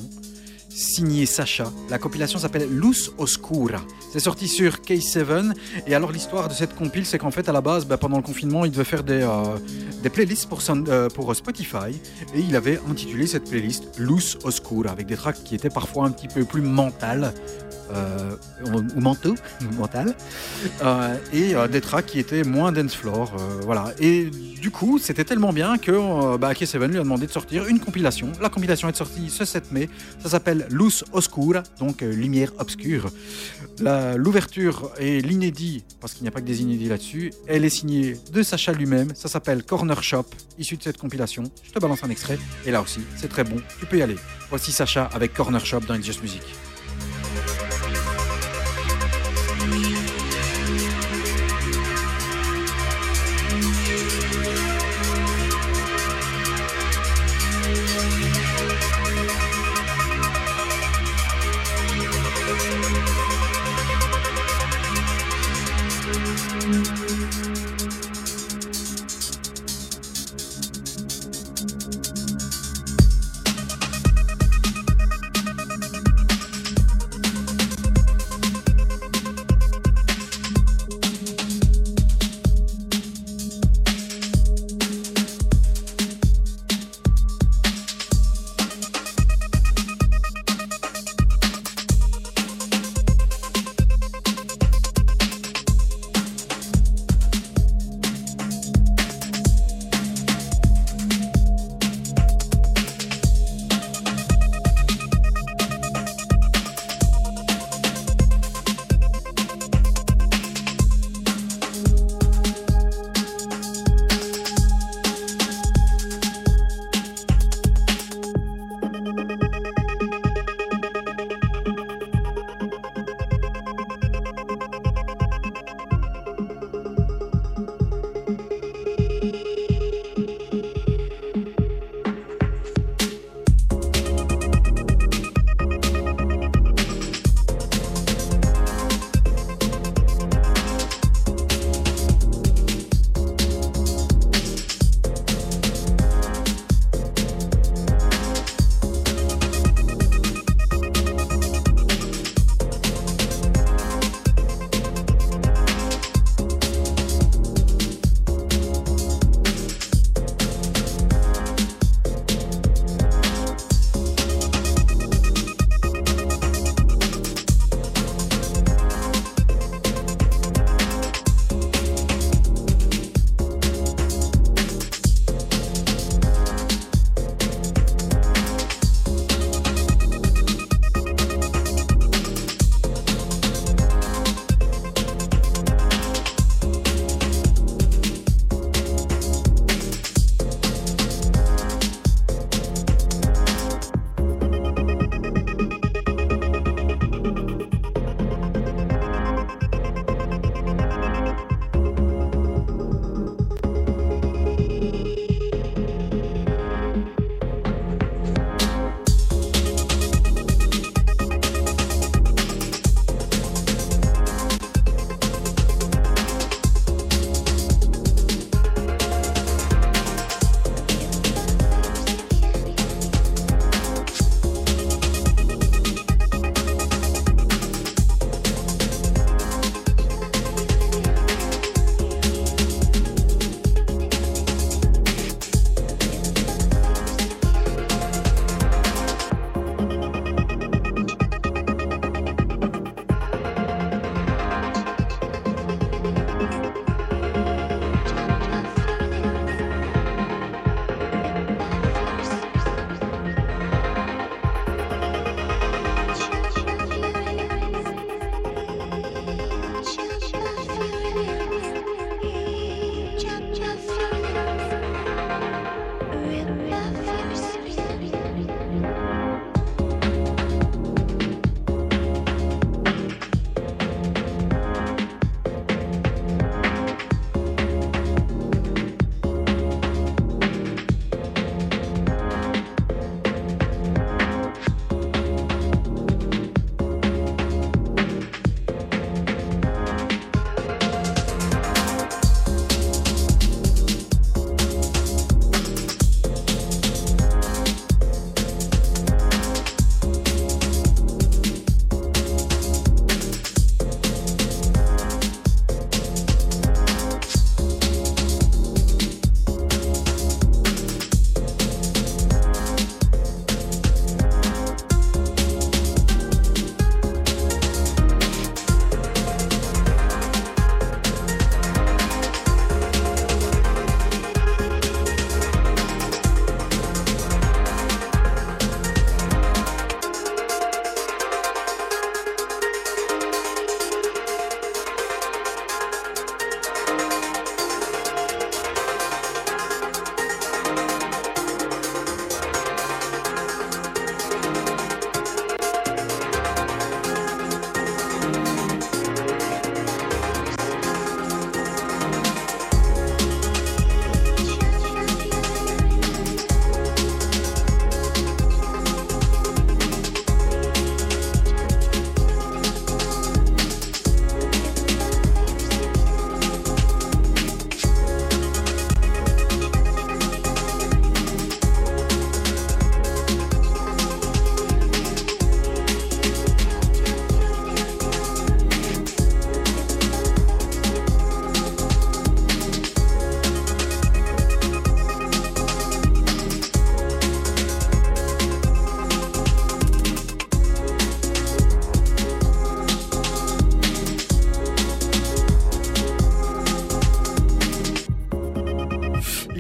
[0.70, 1.72] signé Sacha.
[1.90, 3.82] La compilation s'appelle Luz Oscura.
[4.12, 5.54] C'est sorti sur K7.
[5.88, 8.24] Et alors, l'histoire de cette compile, c'est qu'en fait, à la base, bah, pendant le
[8.24, 9.58] confinement, il devait faire des, euh,
[10.02, 11.92] des playlists pour, euh, pour Spotify.
[12.34, 16.12] Et il avait intitulé cette playlist Luz Oscura, avec des tracks qui étaient parfois un
[16.12, 17.34] petit peu plus mentales.
[17.92, 18.36] Euh,
[18.96, 19.36] ou mentaux,
[19.78, 20.16] mental,
[20.84, 23.94] euh, et euh, des tracks qui étaient moins dance floor, voilà.
[24.00, 27.80] Et du coup, c'était tellement bien que bah, K7 lui a demandé de sortir une
[27.80, 28.32] compilation.
[28.42, 29.90] La compilation est sortie ce 7 mai.
[30.22, 33.10] Ça s'appelle Luz Oscura, donc lumière obscure.
[34.18, 38.18] L'ouverture et l'inédit, parce qu'il n'y a pas que des inédits là-dessus, elle est signée
[38.34, 39.16] de Sacha lui-même.
[39.16, 40.26] Ça s'appelle Corner Shop,
[40.58, 41.44] issu de cette compilation.
[41.64, 43.56] Je te balance un extrait, et là aussi, c'est très bon.
[43.80, 44.18] Tu peux y aller.
[44.50, 46.44] Voici Sacha avec Corner Shop dans Just Music.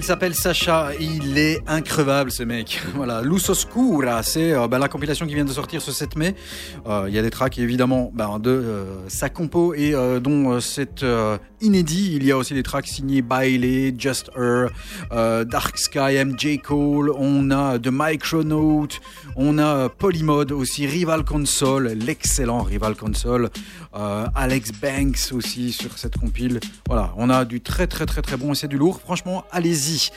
[0.09, 2.81] S'appelle Sacha, il est increvable ce mec.
[2.95, 6.35] Voilà, Luz Oscura, c'est euh, bah, la compilation qui vient de sortir ce 7 mai.
[6.87, 11.03] Euh, Il y a des tracks évidemment bah, de euh, sa compo et dont c'est
[11.03, 12.13] euh, inédit.
[12.15, 14.69] Il y a aussi des tracks signés Bailey, Just Her,
[15.45, 17.11] Dark Sky, MJ Cole.
[17.15, 18.99] On a de Micronote,
[19.41, 23.49] on a Polymode aussi, Rival Console, l'excellent Rival Console,
[23.95, 26.59] euh, Alex Banks aussi sur cette compile.
[26.87, 28.99] Voilà, on a du très très très très bon et c'est du lourd.
[28.99, 30.09] Franchement, allez-y.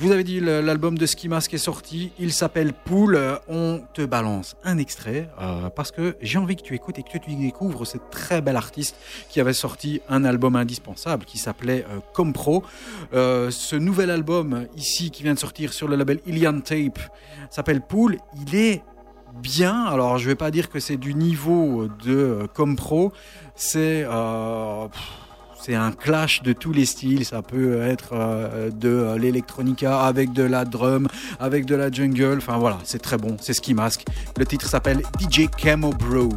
[0.00, 2.12] Vous avais dit, l'album de Ski Mask est sorti.
[2.18, 3.20] Il s'appelle Pool.
[3.48, 7.18] On te balance un extrait euh, parce que j'ai envie que tu écoutes et que
[7.18, 8.96] tu découvres cette très belle artiste
[9.28, 12.64] qui avait sorti un album indispensable qui s'appelait euh, Compro.
[13.12, 16.98] Euh, ce nouvel album ici qui vient de sortir sur le label Ilian Tape
[17.50, 18.16] s'appelle Pool.
[18.46, 18.82] Il est
[19.42, 19.84] bien.
[19.84, 23.12] Alors, je vais pas dire que c'est du niveau de Compro.
[23.54, 24.06] C'est
[25.60, 27.24] c'est un clash de tous les styles.
[27.24, 31.08] Ça peut être euh, de l'électronica avec de la drum,
[31.38, 32.38] avec de la jungle.
[32.38, 33.36] Enfin voilà, c'est très bon.
[33.40, 34.04] C'est Ski Mask.
[34.38, 36.30] Le titre s'appelle DJ Camo Bro.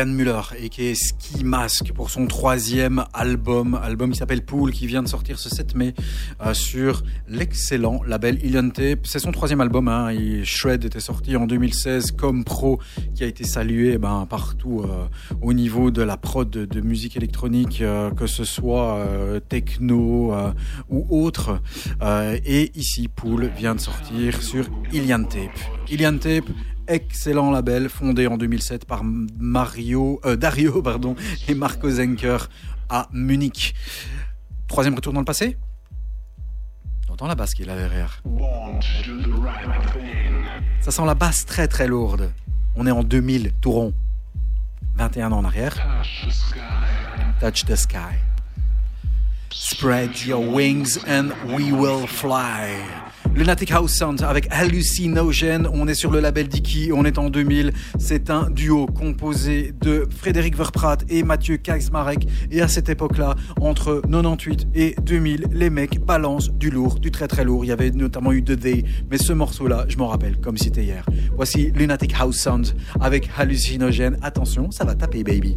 [0.00, 4.72] Brian Muller et qui est Ski Mask pour son troisième album, album qui s'appelle Pool,
[4.72, 5.94] qui vient de sortir ce 7 mai
[6.40, 9.00] euh, sur l'excellent label Ilion Tape.
[9.04, 9.88] C'est son troisième album.
[9.88, 12.80] Hein, et Shred était sorti en 2016 comme pro,
[13.14, 15.06] qui a été salué eh ben, partout euh,
[15.42, 19.06] au niveau de la prod de, musique électronique, euh, que ce soit
[19.50, 20.34] techno
[20.88, 21.60] ou autre.
[22.46, 24.64] Et ici, Pool vient de sortir sur
[24.94, 26.18] Ilion Tape.
[26.20, 26.48] Tape
[26.90, 31.14] excellent label fondé en 2007 par Mario, euh, Dario pardon,
[31.48, 32.48] et Marco Zenker
[32.88, 33.74] à Munich.
[34.68, 35.56] Troisième retour dans le passé?
[37.08, 38.22] On entend la basse qui est là derrière.
[40.80, 42.32] Ça sent la basse très très lourde.
[42.76, 43.94] On est en 2000, tout rond.
[44.96, 45.76] 21 ans en arrière.
[47.40, 48.18] Touch the sky.
[49.50, 52.76] Spread your wings and we will fly.
[53.34, 55.68] Lunatic House Sound avec Hallucinogen.
[55.72, 57.72] On est sur le label Dicky, on est en 2000.
[57.98, 62.26] C'est un duo composé de Frédéric Verprat et Mathieu Kaczmarek.
[62.50, 67.28] Et à cette époque-là, entre 98 et 2000, les mecs balancent du lourd, du très
[67.28, 67.64] très lourd.
[67.64, 70.84] Il y avait notamment eu The Day, mais ce morceau-là, je m'en rappelle comme c'était
[70.84, 71.06] hier.
[71.36, 74.18] Voici Lunatic House Sound avec Hallucinogen.
[74.22, 75.56] Attention, ça va taper, baby.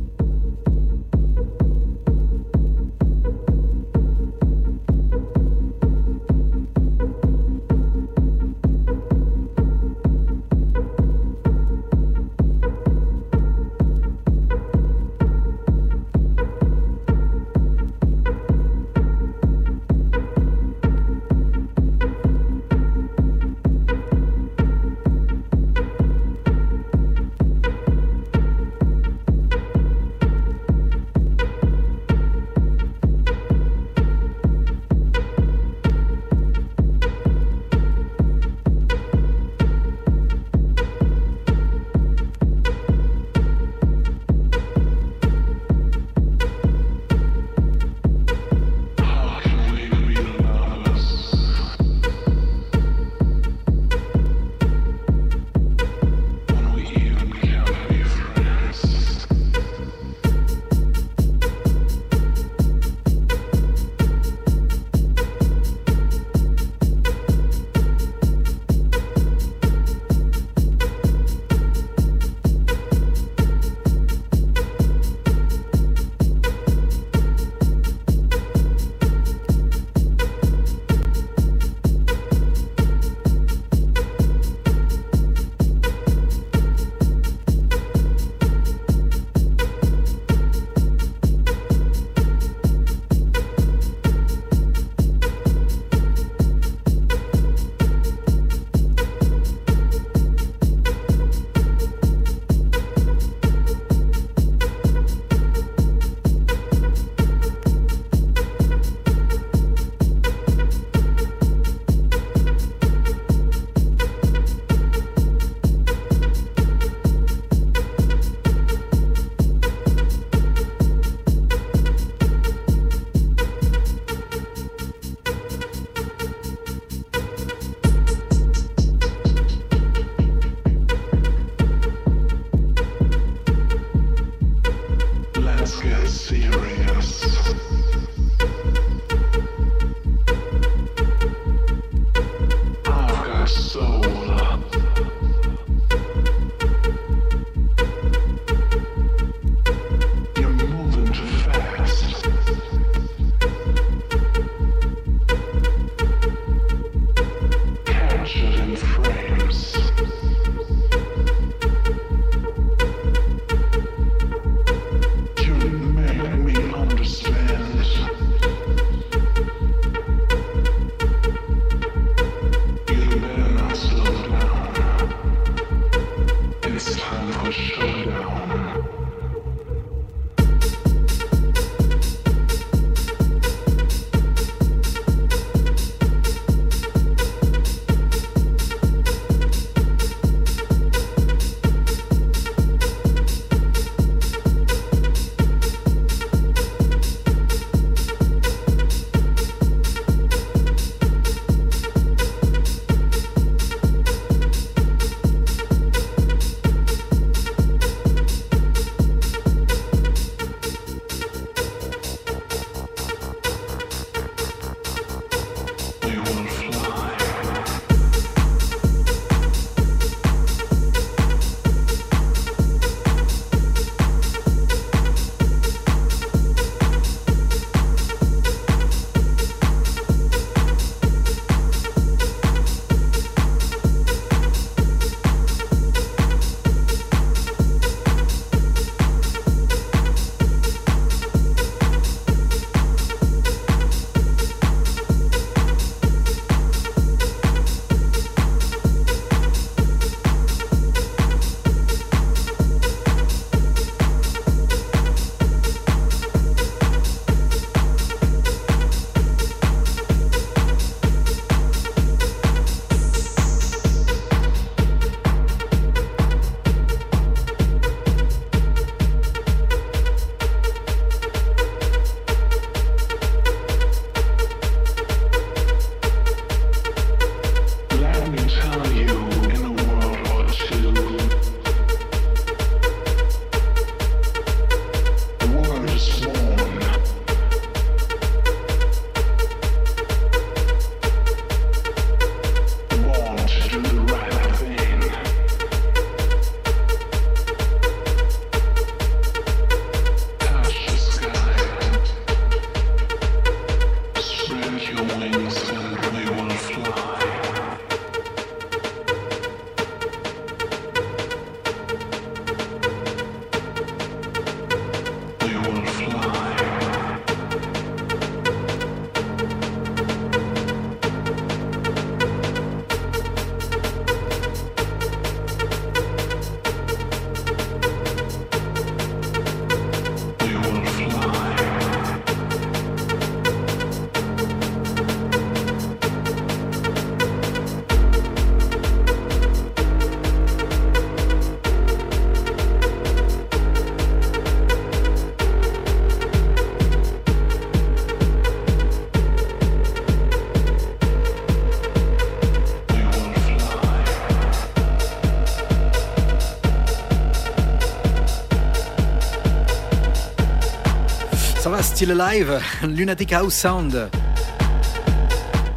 [361.96, 364.10] Still Alive, Lunatic House Sound.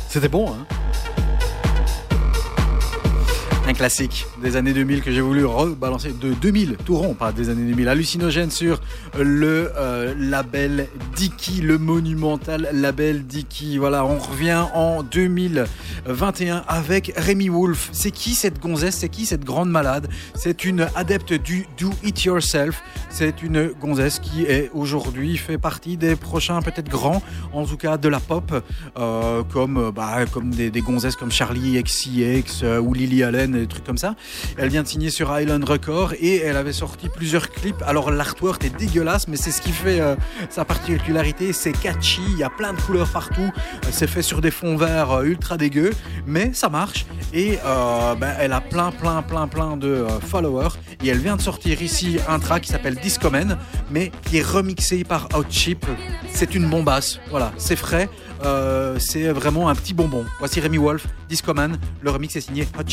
[0.08, 0.66] C'était bon, hein?
[3.68, 7.50] Un classique des années 2000 que j'ai voulu rebalancer de 2000, tout rond, pas des
[7.50, 7.88] années 2000.
[7.88, 8.80] Hallucinogène sur
[9.18, 13.76] le euh, label Dicky, le monumental label Dicky.
[13.76, 15.02] Voilà, on revient en
[16.06, 17.88] 2021 avec Rémi Wolf.
[17.92, 18.96] C'est qui cette gonzesse?
[18.98, 20.08] C'est qui cette grande malade?
[20.34, 22.82] C'est une adepte du do it yourself.
[23.08, 27.22] C'est une gonzesse qui est aujourd'hui fait partie des prochains peut-être grands,
[27.52, 28.62] en tout cas de la pop,
[28.98, 33.84] euh, comme bah, comme des, gonzesses comme Charlie XCX euh, ou Lily Allen des trucs
[33.84, 34.14] comme ça.
[34.56, 37.82] Elle vient de signer sur Island Record et elle avait sorti plusieurs clips.
[37.86, 40.14] Alors l'artwork est dégueulasse, mais c'est ce qui fait euh,
[40.50, 41.52] sa particularité.
[41.52, 43.40] C'est catchy, il y a plein de couleurs partout.
[43.42, 45.90] Euh, c'est fait sur des fonds verts euh, ultra dégueux,
[46.26, 47.06] mais ça marche.
[47.32, 50.76] Et euh, ben, elle a plein, plein, plein, plein de euh, followers.
[51.02, 53.58] Et elle vient de sortir ici un track qui s'appelle Discomen,
[53.90, 55.86] mais qui est remixé par Hot Chip.
[56.32, 57.20] C'est une bombasse.
[57.30, 58.08] Voilà, c'est frais.
[58.44, 60.24] Euh, c'est vraiment un petit bonbon.
[60.38, 61.78] Voici Rémi Wolf, Discoman.
[62.02, 62.84] Le remix est signé Hot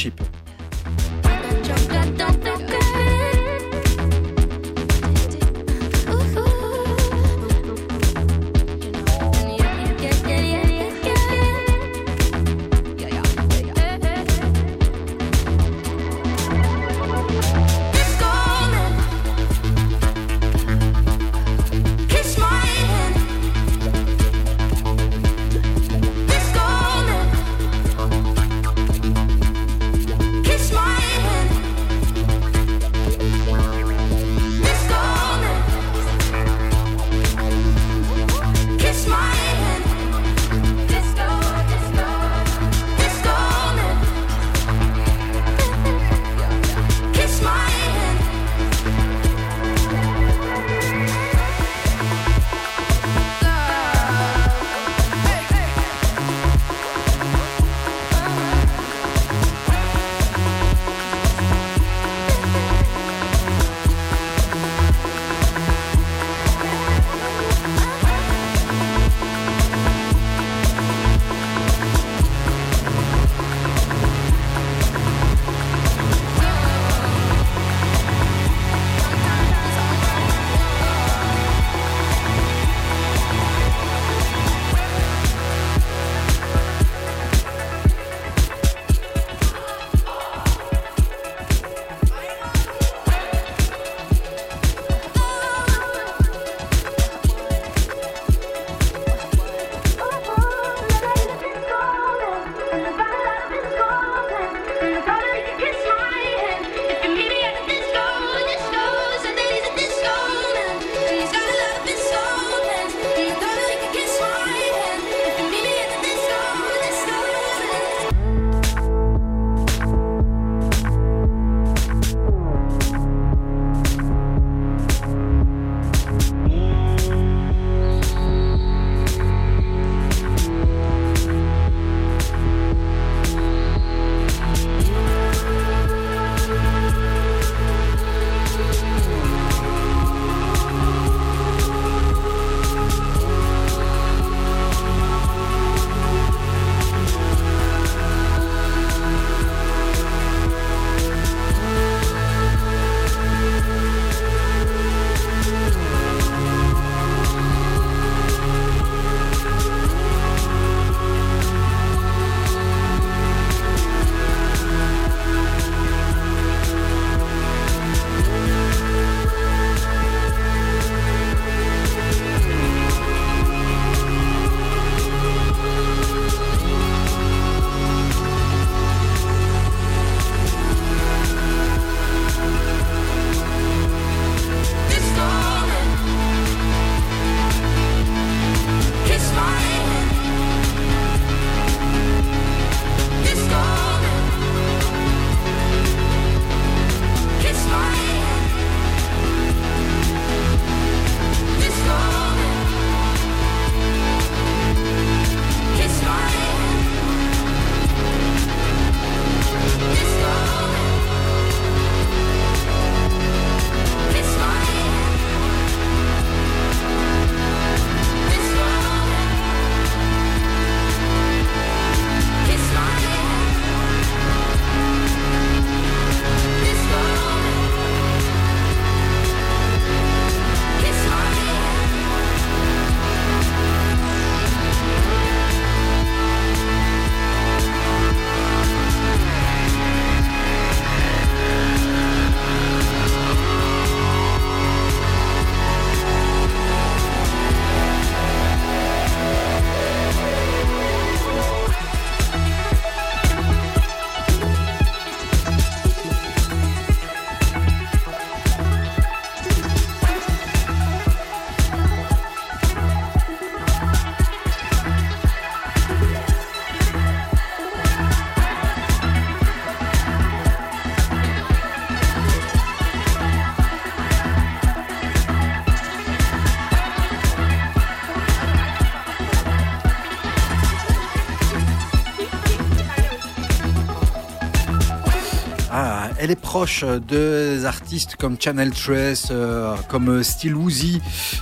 [286.54, 291.02] proche de artistes comme Channel Trace, euh, comme Steel Woozy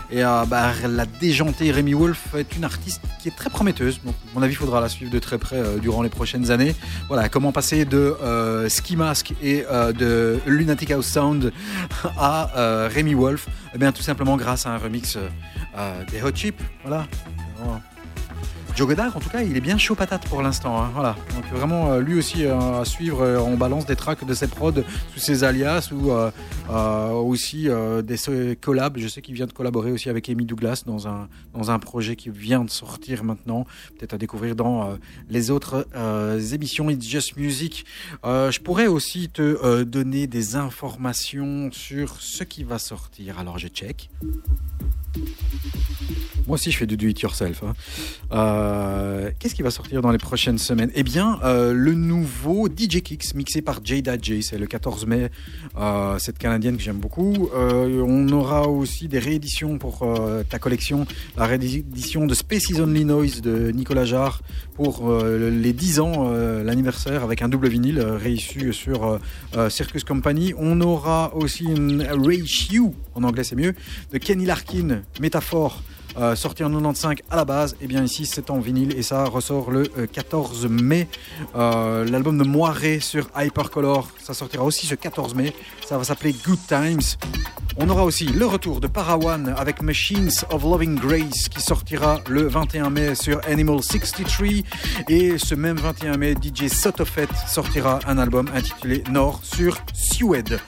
[0.10, 4.00] et euh, bah, la déjantée Rémi Wolf est une artiste qui est très prometteuse.
[4.34, 6.74] Mon avis, il faudra la suivre de très près euh, durant les prochaines années.
[7.10, 11.52] Voilà, comment passer de euh, Ski Mask et euh, de Lunatic House Sound
[12.18, 13.50] à euh, Rémi Wolf?
[13.76, 15.28] Eh bien, tout simplement grâce à un remix euh,
[15.78, 16.62] euh, des Hot Chip.
[16.86, 17.06] Voilà.
[18.76, 20.82] Joe en tout cas, il est bien chaud patate pour l'instant.
[20.82, 21.16] hein, Voilà.
[21.36, 23.22] Donc vraiment, euh, lui aussi euh, à suivre.
[23.22, 24.74] euh, on balance des tracks de ses prods
[25.14, 26.12] sous ses alias ou
[27.28, 27.68] aussi
[28.04, 28.98] des collabs.
[28.98, 32.16] Je sais qu'il vient de collaborer aussi avec Amy Douglas dans un dans un projet
[32.16, 33.66] qui vient de sortir maintenant.
[33.98, 34.98] Peut-être à découvrir dans
[35.30, 35.88] les autres
[36.54, 37.86] émissions It's Just Music.
[38.24, 43.38] Je pourrais aussi te donner des informations sur ce qui va sortir.
[43.40, 44.10] Alors je check.
[46.48, 47.64] Moi aussi, je fais du do it yourself.
[47.64, 47.74] hein.
[49.40, 50.92] Qu'est-ce qui va sortir dans les prochaines semaines?
[50.94, 54.44] Eh bien, euh, le nouveau DJ Kicks mixé par Jada J.
[54.44, 55.30] C'est le 14 mai.
[55.78, 57.50] Euh, cette canadienne que j'aime beaucoup.
[57.56, 61.06] Euh, on aura aussi des rééditions pour euh, ta collection.
[61.38, 64.42] La réédition de Spaces Only Noise de Nicolas Jarre
[64.76, 69.18] pour euh, les 10 ans, euh, l'anniversaire, avec un double vinyle euh, réissu sur euh,
[69.56, 70.54] euh, Circus Company.
[70.58, 73.74] On aura aussi une Ratio, en anglais c'est mieux,
[74.12, 75.82] de Kenny Larkin, Métaphore.
[76.18, 79.26] Euh, sorti en 95 à la base, et bien ici c'est en vinyle et ça
[79.26, 81.08] ressort le euh, 14 mai.
[81.56, 85.54] Euh, L'album de Moiré sur Hypercolor, ça sortira aussi ce 14 mai.
[85.88, 87.18] Ça va s'appeler Good Times.
[87.78, 92.48] On aura aussi le retour de Parawan avec Machines of Loving Grace qui sortira le
[92.48, 94.48] 21 mai sur Animal 63
[95.08, 100.60] et ce même 21 mai DJ Sotofet sortira un album intitulé Nord sur Suède.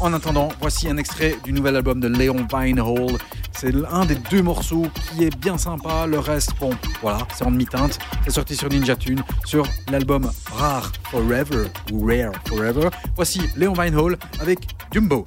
[0.00, 3.18] En attendant, voici un extrait du nouvel album de Léon Vinehall.
[3.52, 6.06] C'est un des deux morceaux qui est bien sympa.
[6.06, 6.70] Le reste, bon,
[7.02, 7.98] voilà, c'est en demi-teinte.
[8.24, 12.88] C'est sorti sur Ninja Tune, sur l'album Rare Forever ou Rare Forever.
[13.16, 14.60] Voici Léon Vinehall avec
[14.92, 15.24] Jumbo.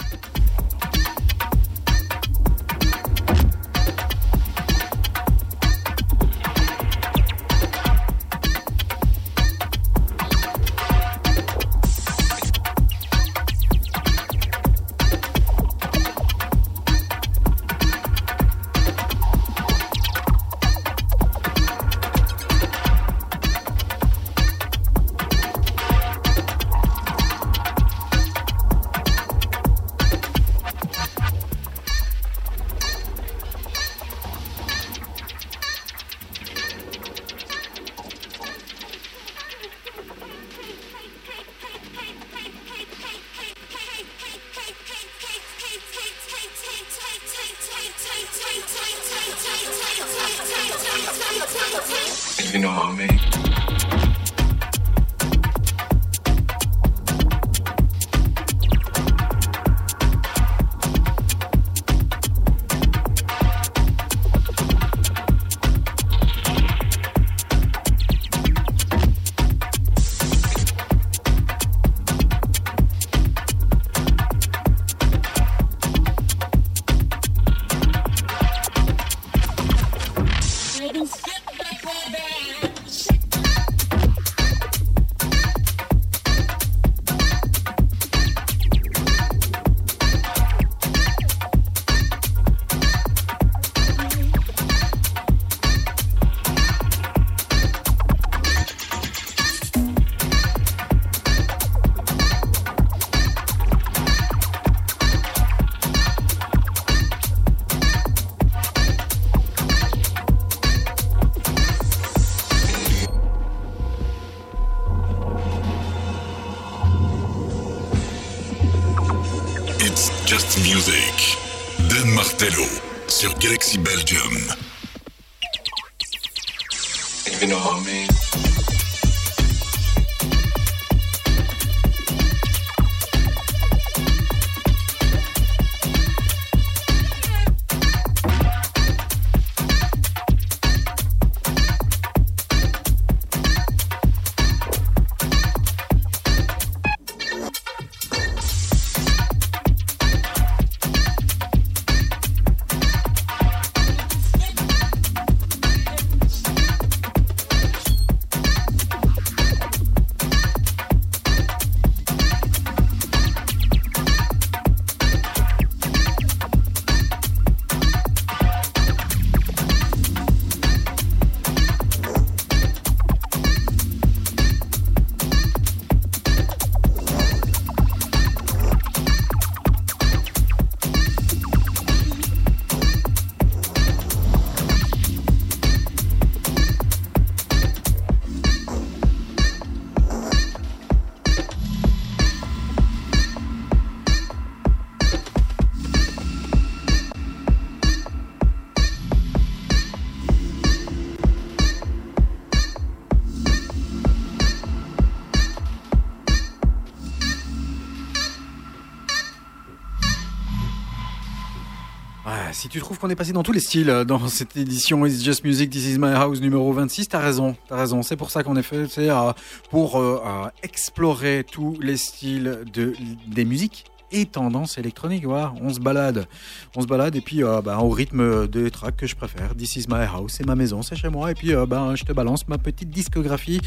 [212.71, 215.43] Tu trouves qu'on est passé dans tous les styles euh, dans cette édition It's Just
[215.43, 218.01] Music, This Is My House numéro 26, t'as raison, t'as raison.
[218.01, 219.33] C'est pour ça qu'on est fait, c'est euh,
[219.69, 222.93] pour euh, explorer tous les styles de,
[223.27, 225.25] des musiques et tendances électroniques.
[225.25, 226.27] Voilà, on se balade,
[226.75, 229.55] on se balade et puis euh, bah, au rythme des tracks que je préfère.
[229.55, 231.31] This Is My House, c'est ma maison, c'est chez moi.
[231.31, 233.59] Et puis euh, bah, je te balance ma petite discographie.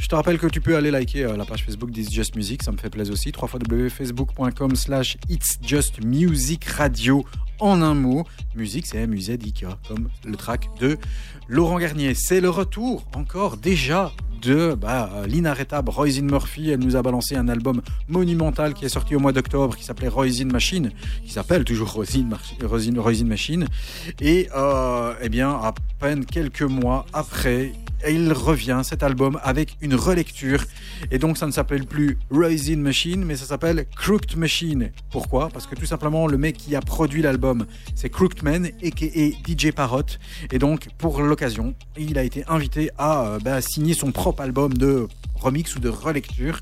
[0.00, 2.62] Je te rappelle que tu peux aller liker euh, la page Facebook d'It's Just Music,
[2.62, 3.32] ça me fait plaisir aussi.
[3.32, 7.24] www.facebook.com slash It's Just Music Radio
[7.60, 8.24] en un mot.
[8.54, 10.98] Musique, c'est M-U-Z-I-K, comme le track de
[11.48, 12.14] Laurent Garnier.
[12.14, 16.70] C'est le retour encore déjà de bah, euh, l'inarrêtable Roisin Murphy.
[16.70, 20.08] Elle nous a balancé un album monumental qui est sorti au mois d'octobre qui s'appelait
[20.08, 20.90] Roisin Machine,
[21.24, 22.26] qui s'appelle toujours Roisin,
[23.24, 23.66] Machine.
[24.20, 27.72] Et euh, eh bien, à peine quelques mois après,
[28.08, 30.64] il revient cet album avec une relecture.
[31.10, 34.90] Et donc, ça ne s'appelle plus Roisin Machine, mais ça s'appelle Crooked Machine.
[35.10, 35.48] Pourquoi?
[35.48, 39.50] Parce que tout simplement, le mec qui a produit l'album, c'est Crooked Man, a.k.a.
[39.50, 40.02] DJ Parrot.
[40.52, 44.74] Et donc, pour l'occasion, il a été invité à euh, bah, signer son propre album
[44.74, 46.60] de remix ou de relecture.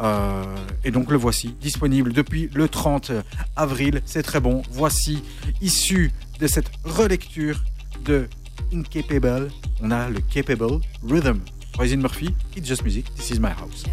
[0.00, 0.44] Euh,
[0.84, 3.12] et donc, le voici, disponible depuis le 30
[3.56, 4.02] avril.
[4.04, 4.62] C'est très bon.
[4.70, 5.22] Voici,
[5.60, 7.64] issu de cette relecture
[8.04, 8.28] de
[8.72, 9.48] Incapable,
[9.82, 11.40] on a le Capable Rhythm.
[11.76, 13.84] Roisin Murphy, It's Just Music, This Is My House.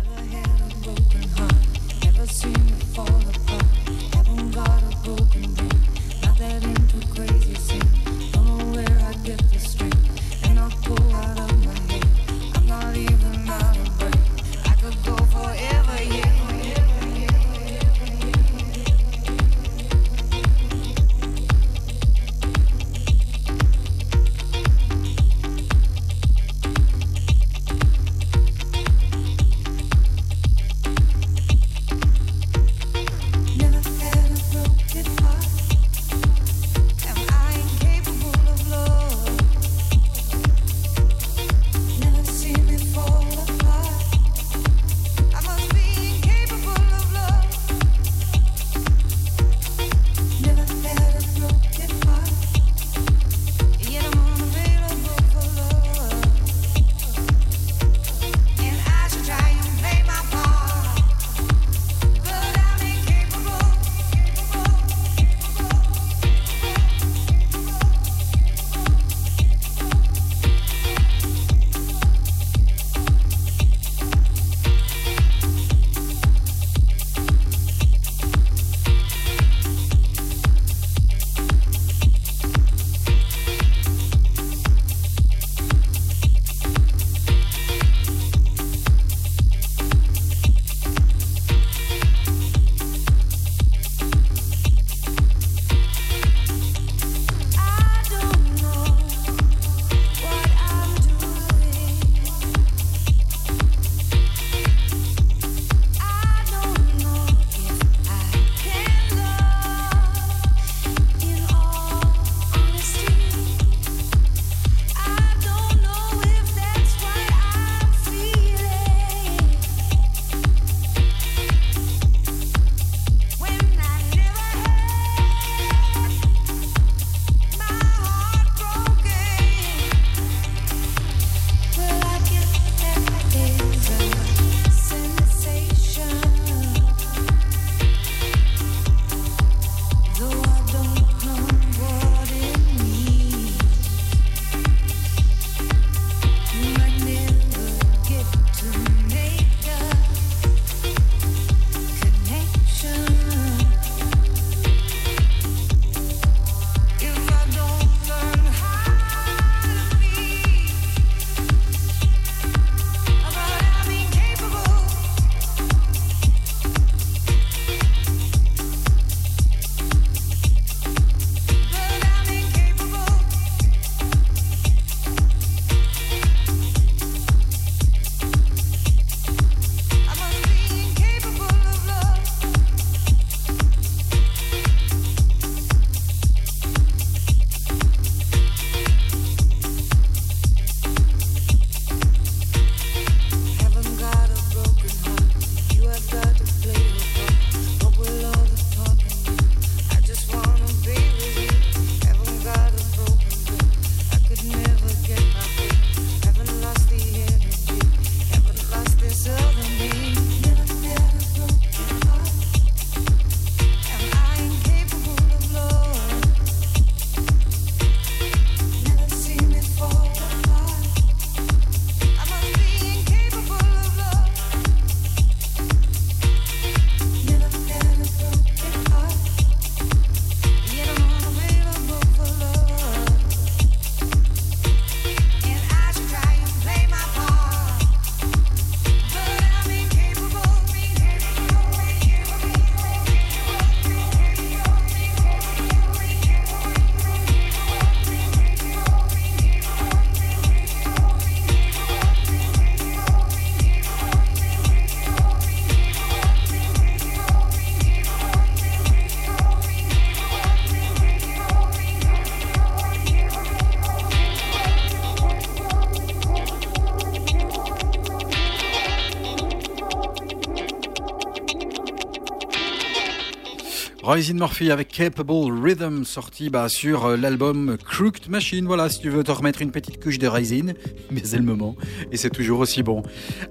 [274.15, 278.65] Roisin Murphy avec Capable Rhythm sorti bah, sur euh, l'album Crooked Machine.
[278.65, 280.67] Voilà, si tu veux te remettre une petite couche de Roisin,
[281.11, 281.75] mais c'est le moment
[282.13, 283.03] et c'est toujours aussi bon.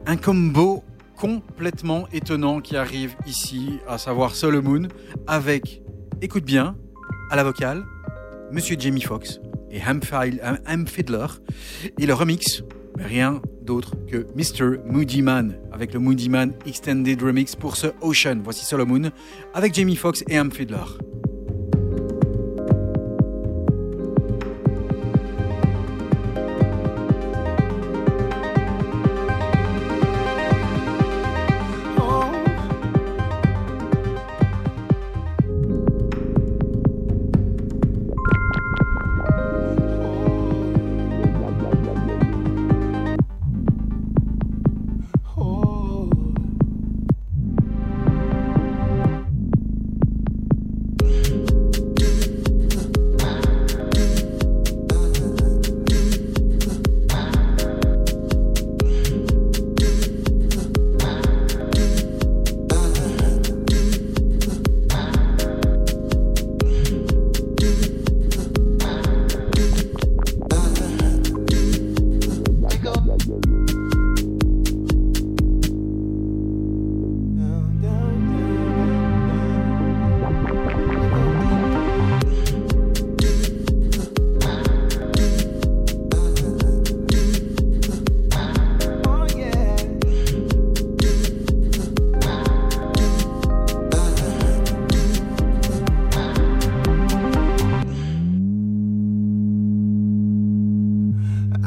[0.07, 0.83] Un combo
[1.19, 4.89] complètement étonnant qui arrive ici, à savoir Solomon,
[5.27, 5.83] avec,
[6.23, 6.79] écoute bien,
[7.31, 7.85] à la vocale,
[8.51, 10.01] Monsieur Jamie Foxx et Ham,
[10.87, 11.27] Fiddler
[11.99, 12.63] et le remix,
[12.99, 14.79] rien d'autre que Mr.
[14.85, 18.41] Moody Man avec le Moody Man Extended Remix pour ce Ocean.
[18.43, 19.11] Voici Solomon
[19.55, 21.14] avec Jamie Foxx et Ham Fiddler.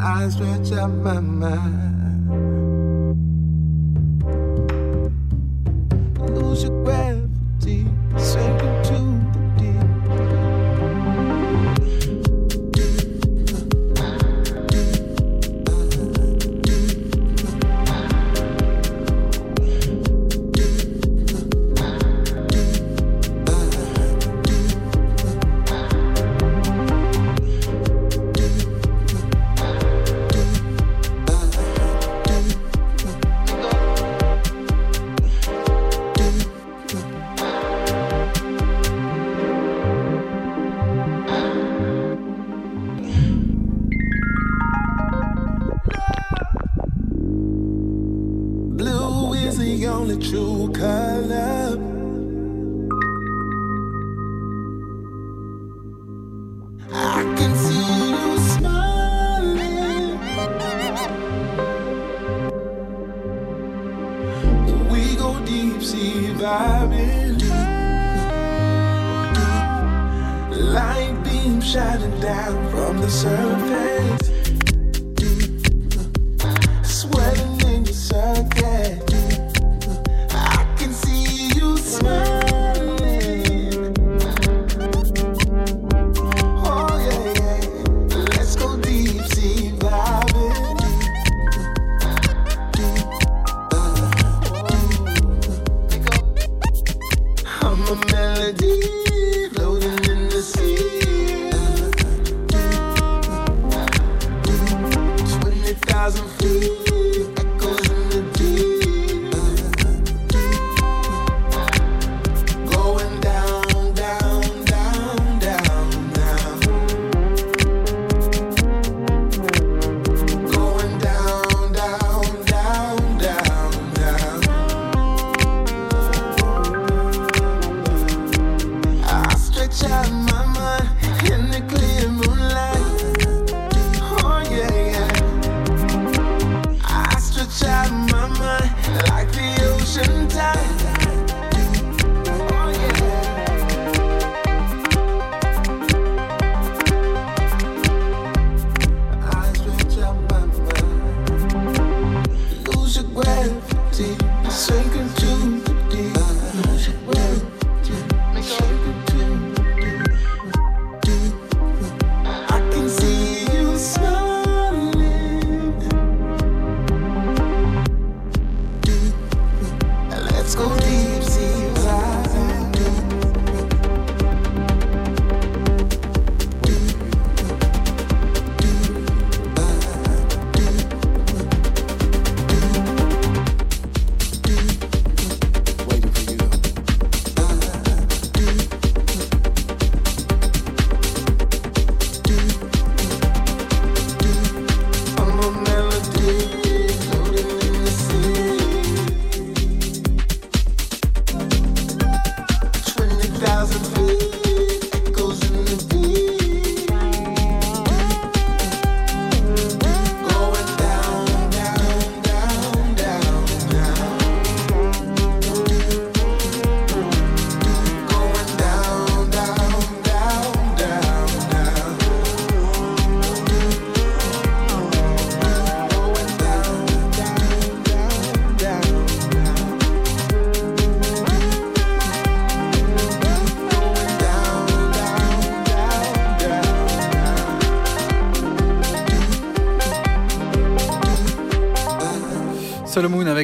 [0.09, 2.06] I stretch out my mind.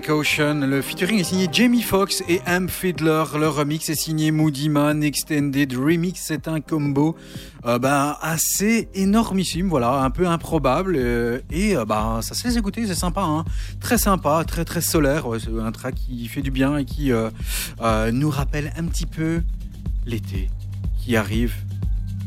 [0.05, 2.67] Le featuring est signé Jamie Foxx et M.
[2.67, 3.23] Fiddler.
[3.39, 6.19] Le remix est signé Moody Man Extended Remix.
[6.21, 7.15] C'est un combo
[7.65, 10.97] euh, ben, assez énormissime, voilà, un peu improbable.
[10.97, 13.21] euh, et ben, ça se laisse écouter, c'est sympa.
[13.21, 13.45] Hein.
[13.79, 15.25] Très sympa, très très solaire.
[15.39, 17.11] C'est un track qui fait du bien et qui
[18.11, 19.41] nous rappelle un petit peu
[20.05, 20.49] l'été
[20.99, 21.55] qui arrive.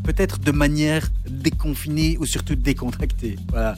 [0.05, 3.37] Peut-être de manière déconfinée ou surtout décontractée.
[3.51, 3.77] Voilà.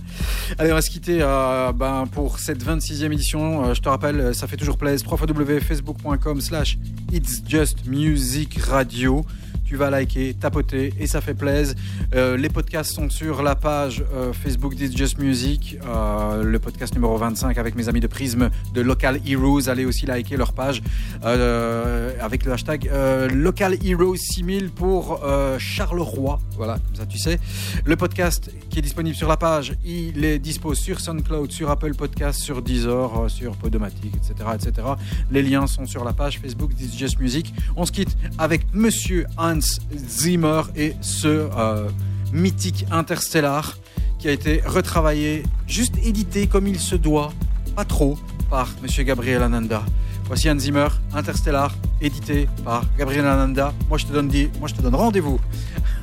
[0.59, 3.65] Allez, on va se quitter euh, ben, pour cette 26e édition.
[3.65, 5.11] Euh, je te rappelle, ça fait toujours plaisir.
[5.11, 6.79] www.facebook.com slash
[7.13, 9.25] It's Just Music Radio.
[9.69, 11.75] Tu vas liker, tapoter et ça fait plaisir.
[12.15, 15.77] Euh, les podcasts sont sur la page euh, Facebook d'It's Just Music.
[15.85, 19.69] Euh, le podcast numéro 25 avec mes amis de Prism de Local Heroes.
[19.69, 20.81] Allez aussi liker leur page
[21.23, 22.91] avec le hashtag
[23.31, 25.21] Local Heroes 6000 pour
[25.59, 26.39] Charleroi.
[26.57, 27.39] Voilà, comme ça tu sais.
[27.85, 31.95] Le podcast qui est disponible sur la page, il est dispo sur SoundCloud, sur Apple
[31.95, 34.89] Podcast, sur Deezer, sur Podomatic, etc., etc.
[35.31, 37.53] Les liens sont sur la page Facebook d'It's Just Music.
[37.77, 41.89] On se quitte avec Monsieur Hans Zimmer et ce euh,
[42.33, 43.77] mythique Interstellar
[44.19, 47.33] qui a été retravaillé, juste édité comme il se doit,
[47.77, 48.19] pas trop,
[48.51, 49.83] par Monsieur Gabriel Ananda.
[50.25, 53.73] Voici Hans Zimmer, Interstellar, édité par Gabriel Ananda.
[53.89, 55.41] Moi je te donne, moi, je te donne rendez-vous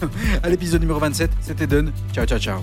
[0.43, 1.31] à l'épisode numéro 27.
[1.41, 1.91] C'était Dun.
[2.13, 2.61] Ciao, ciao, ciao.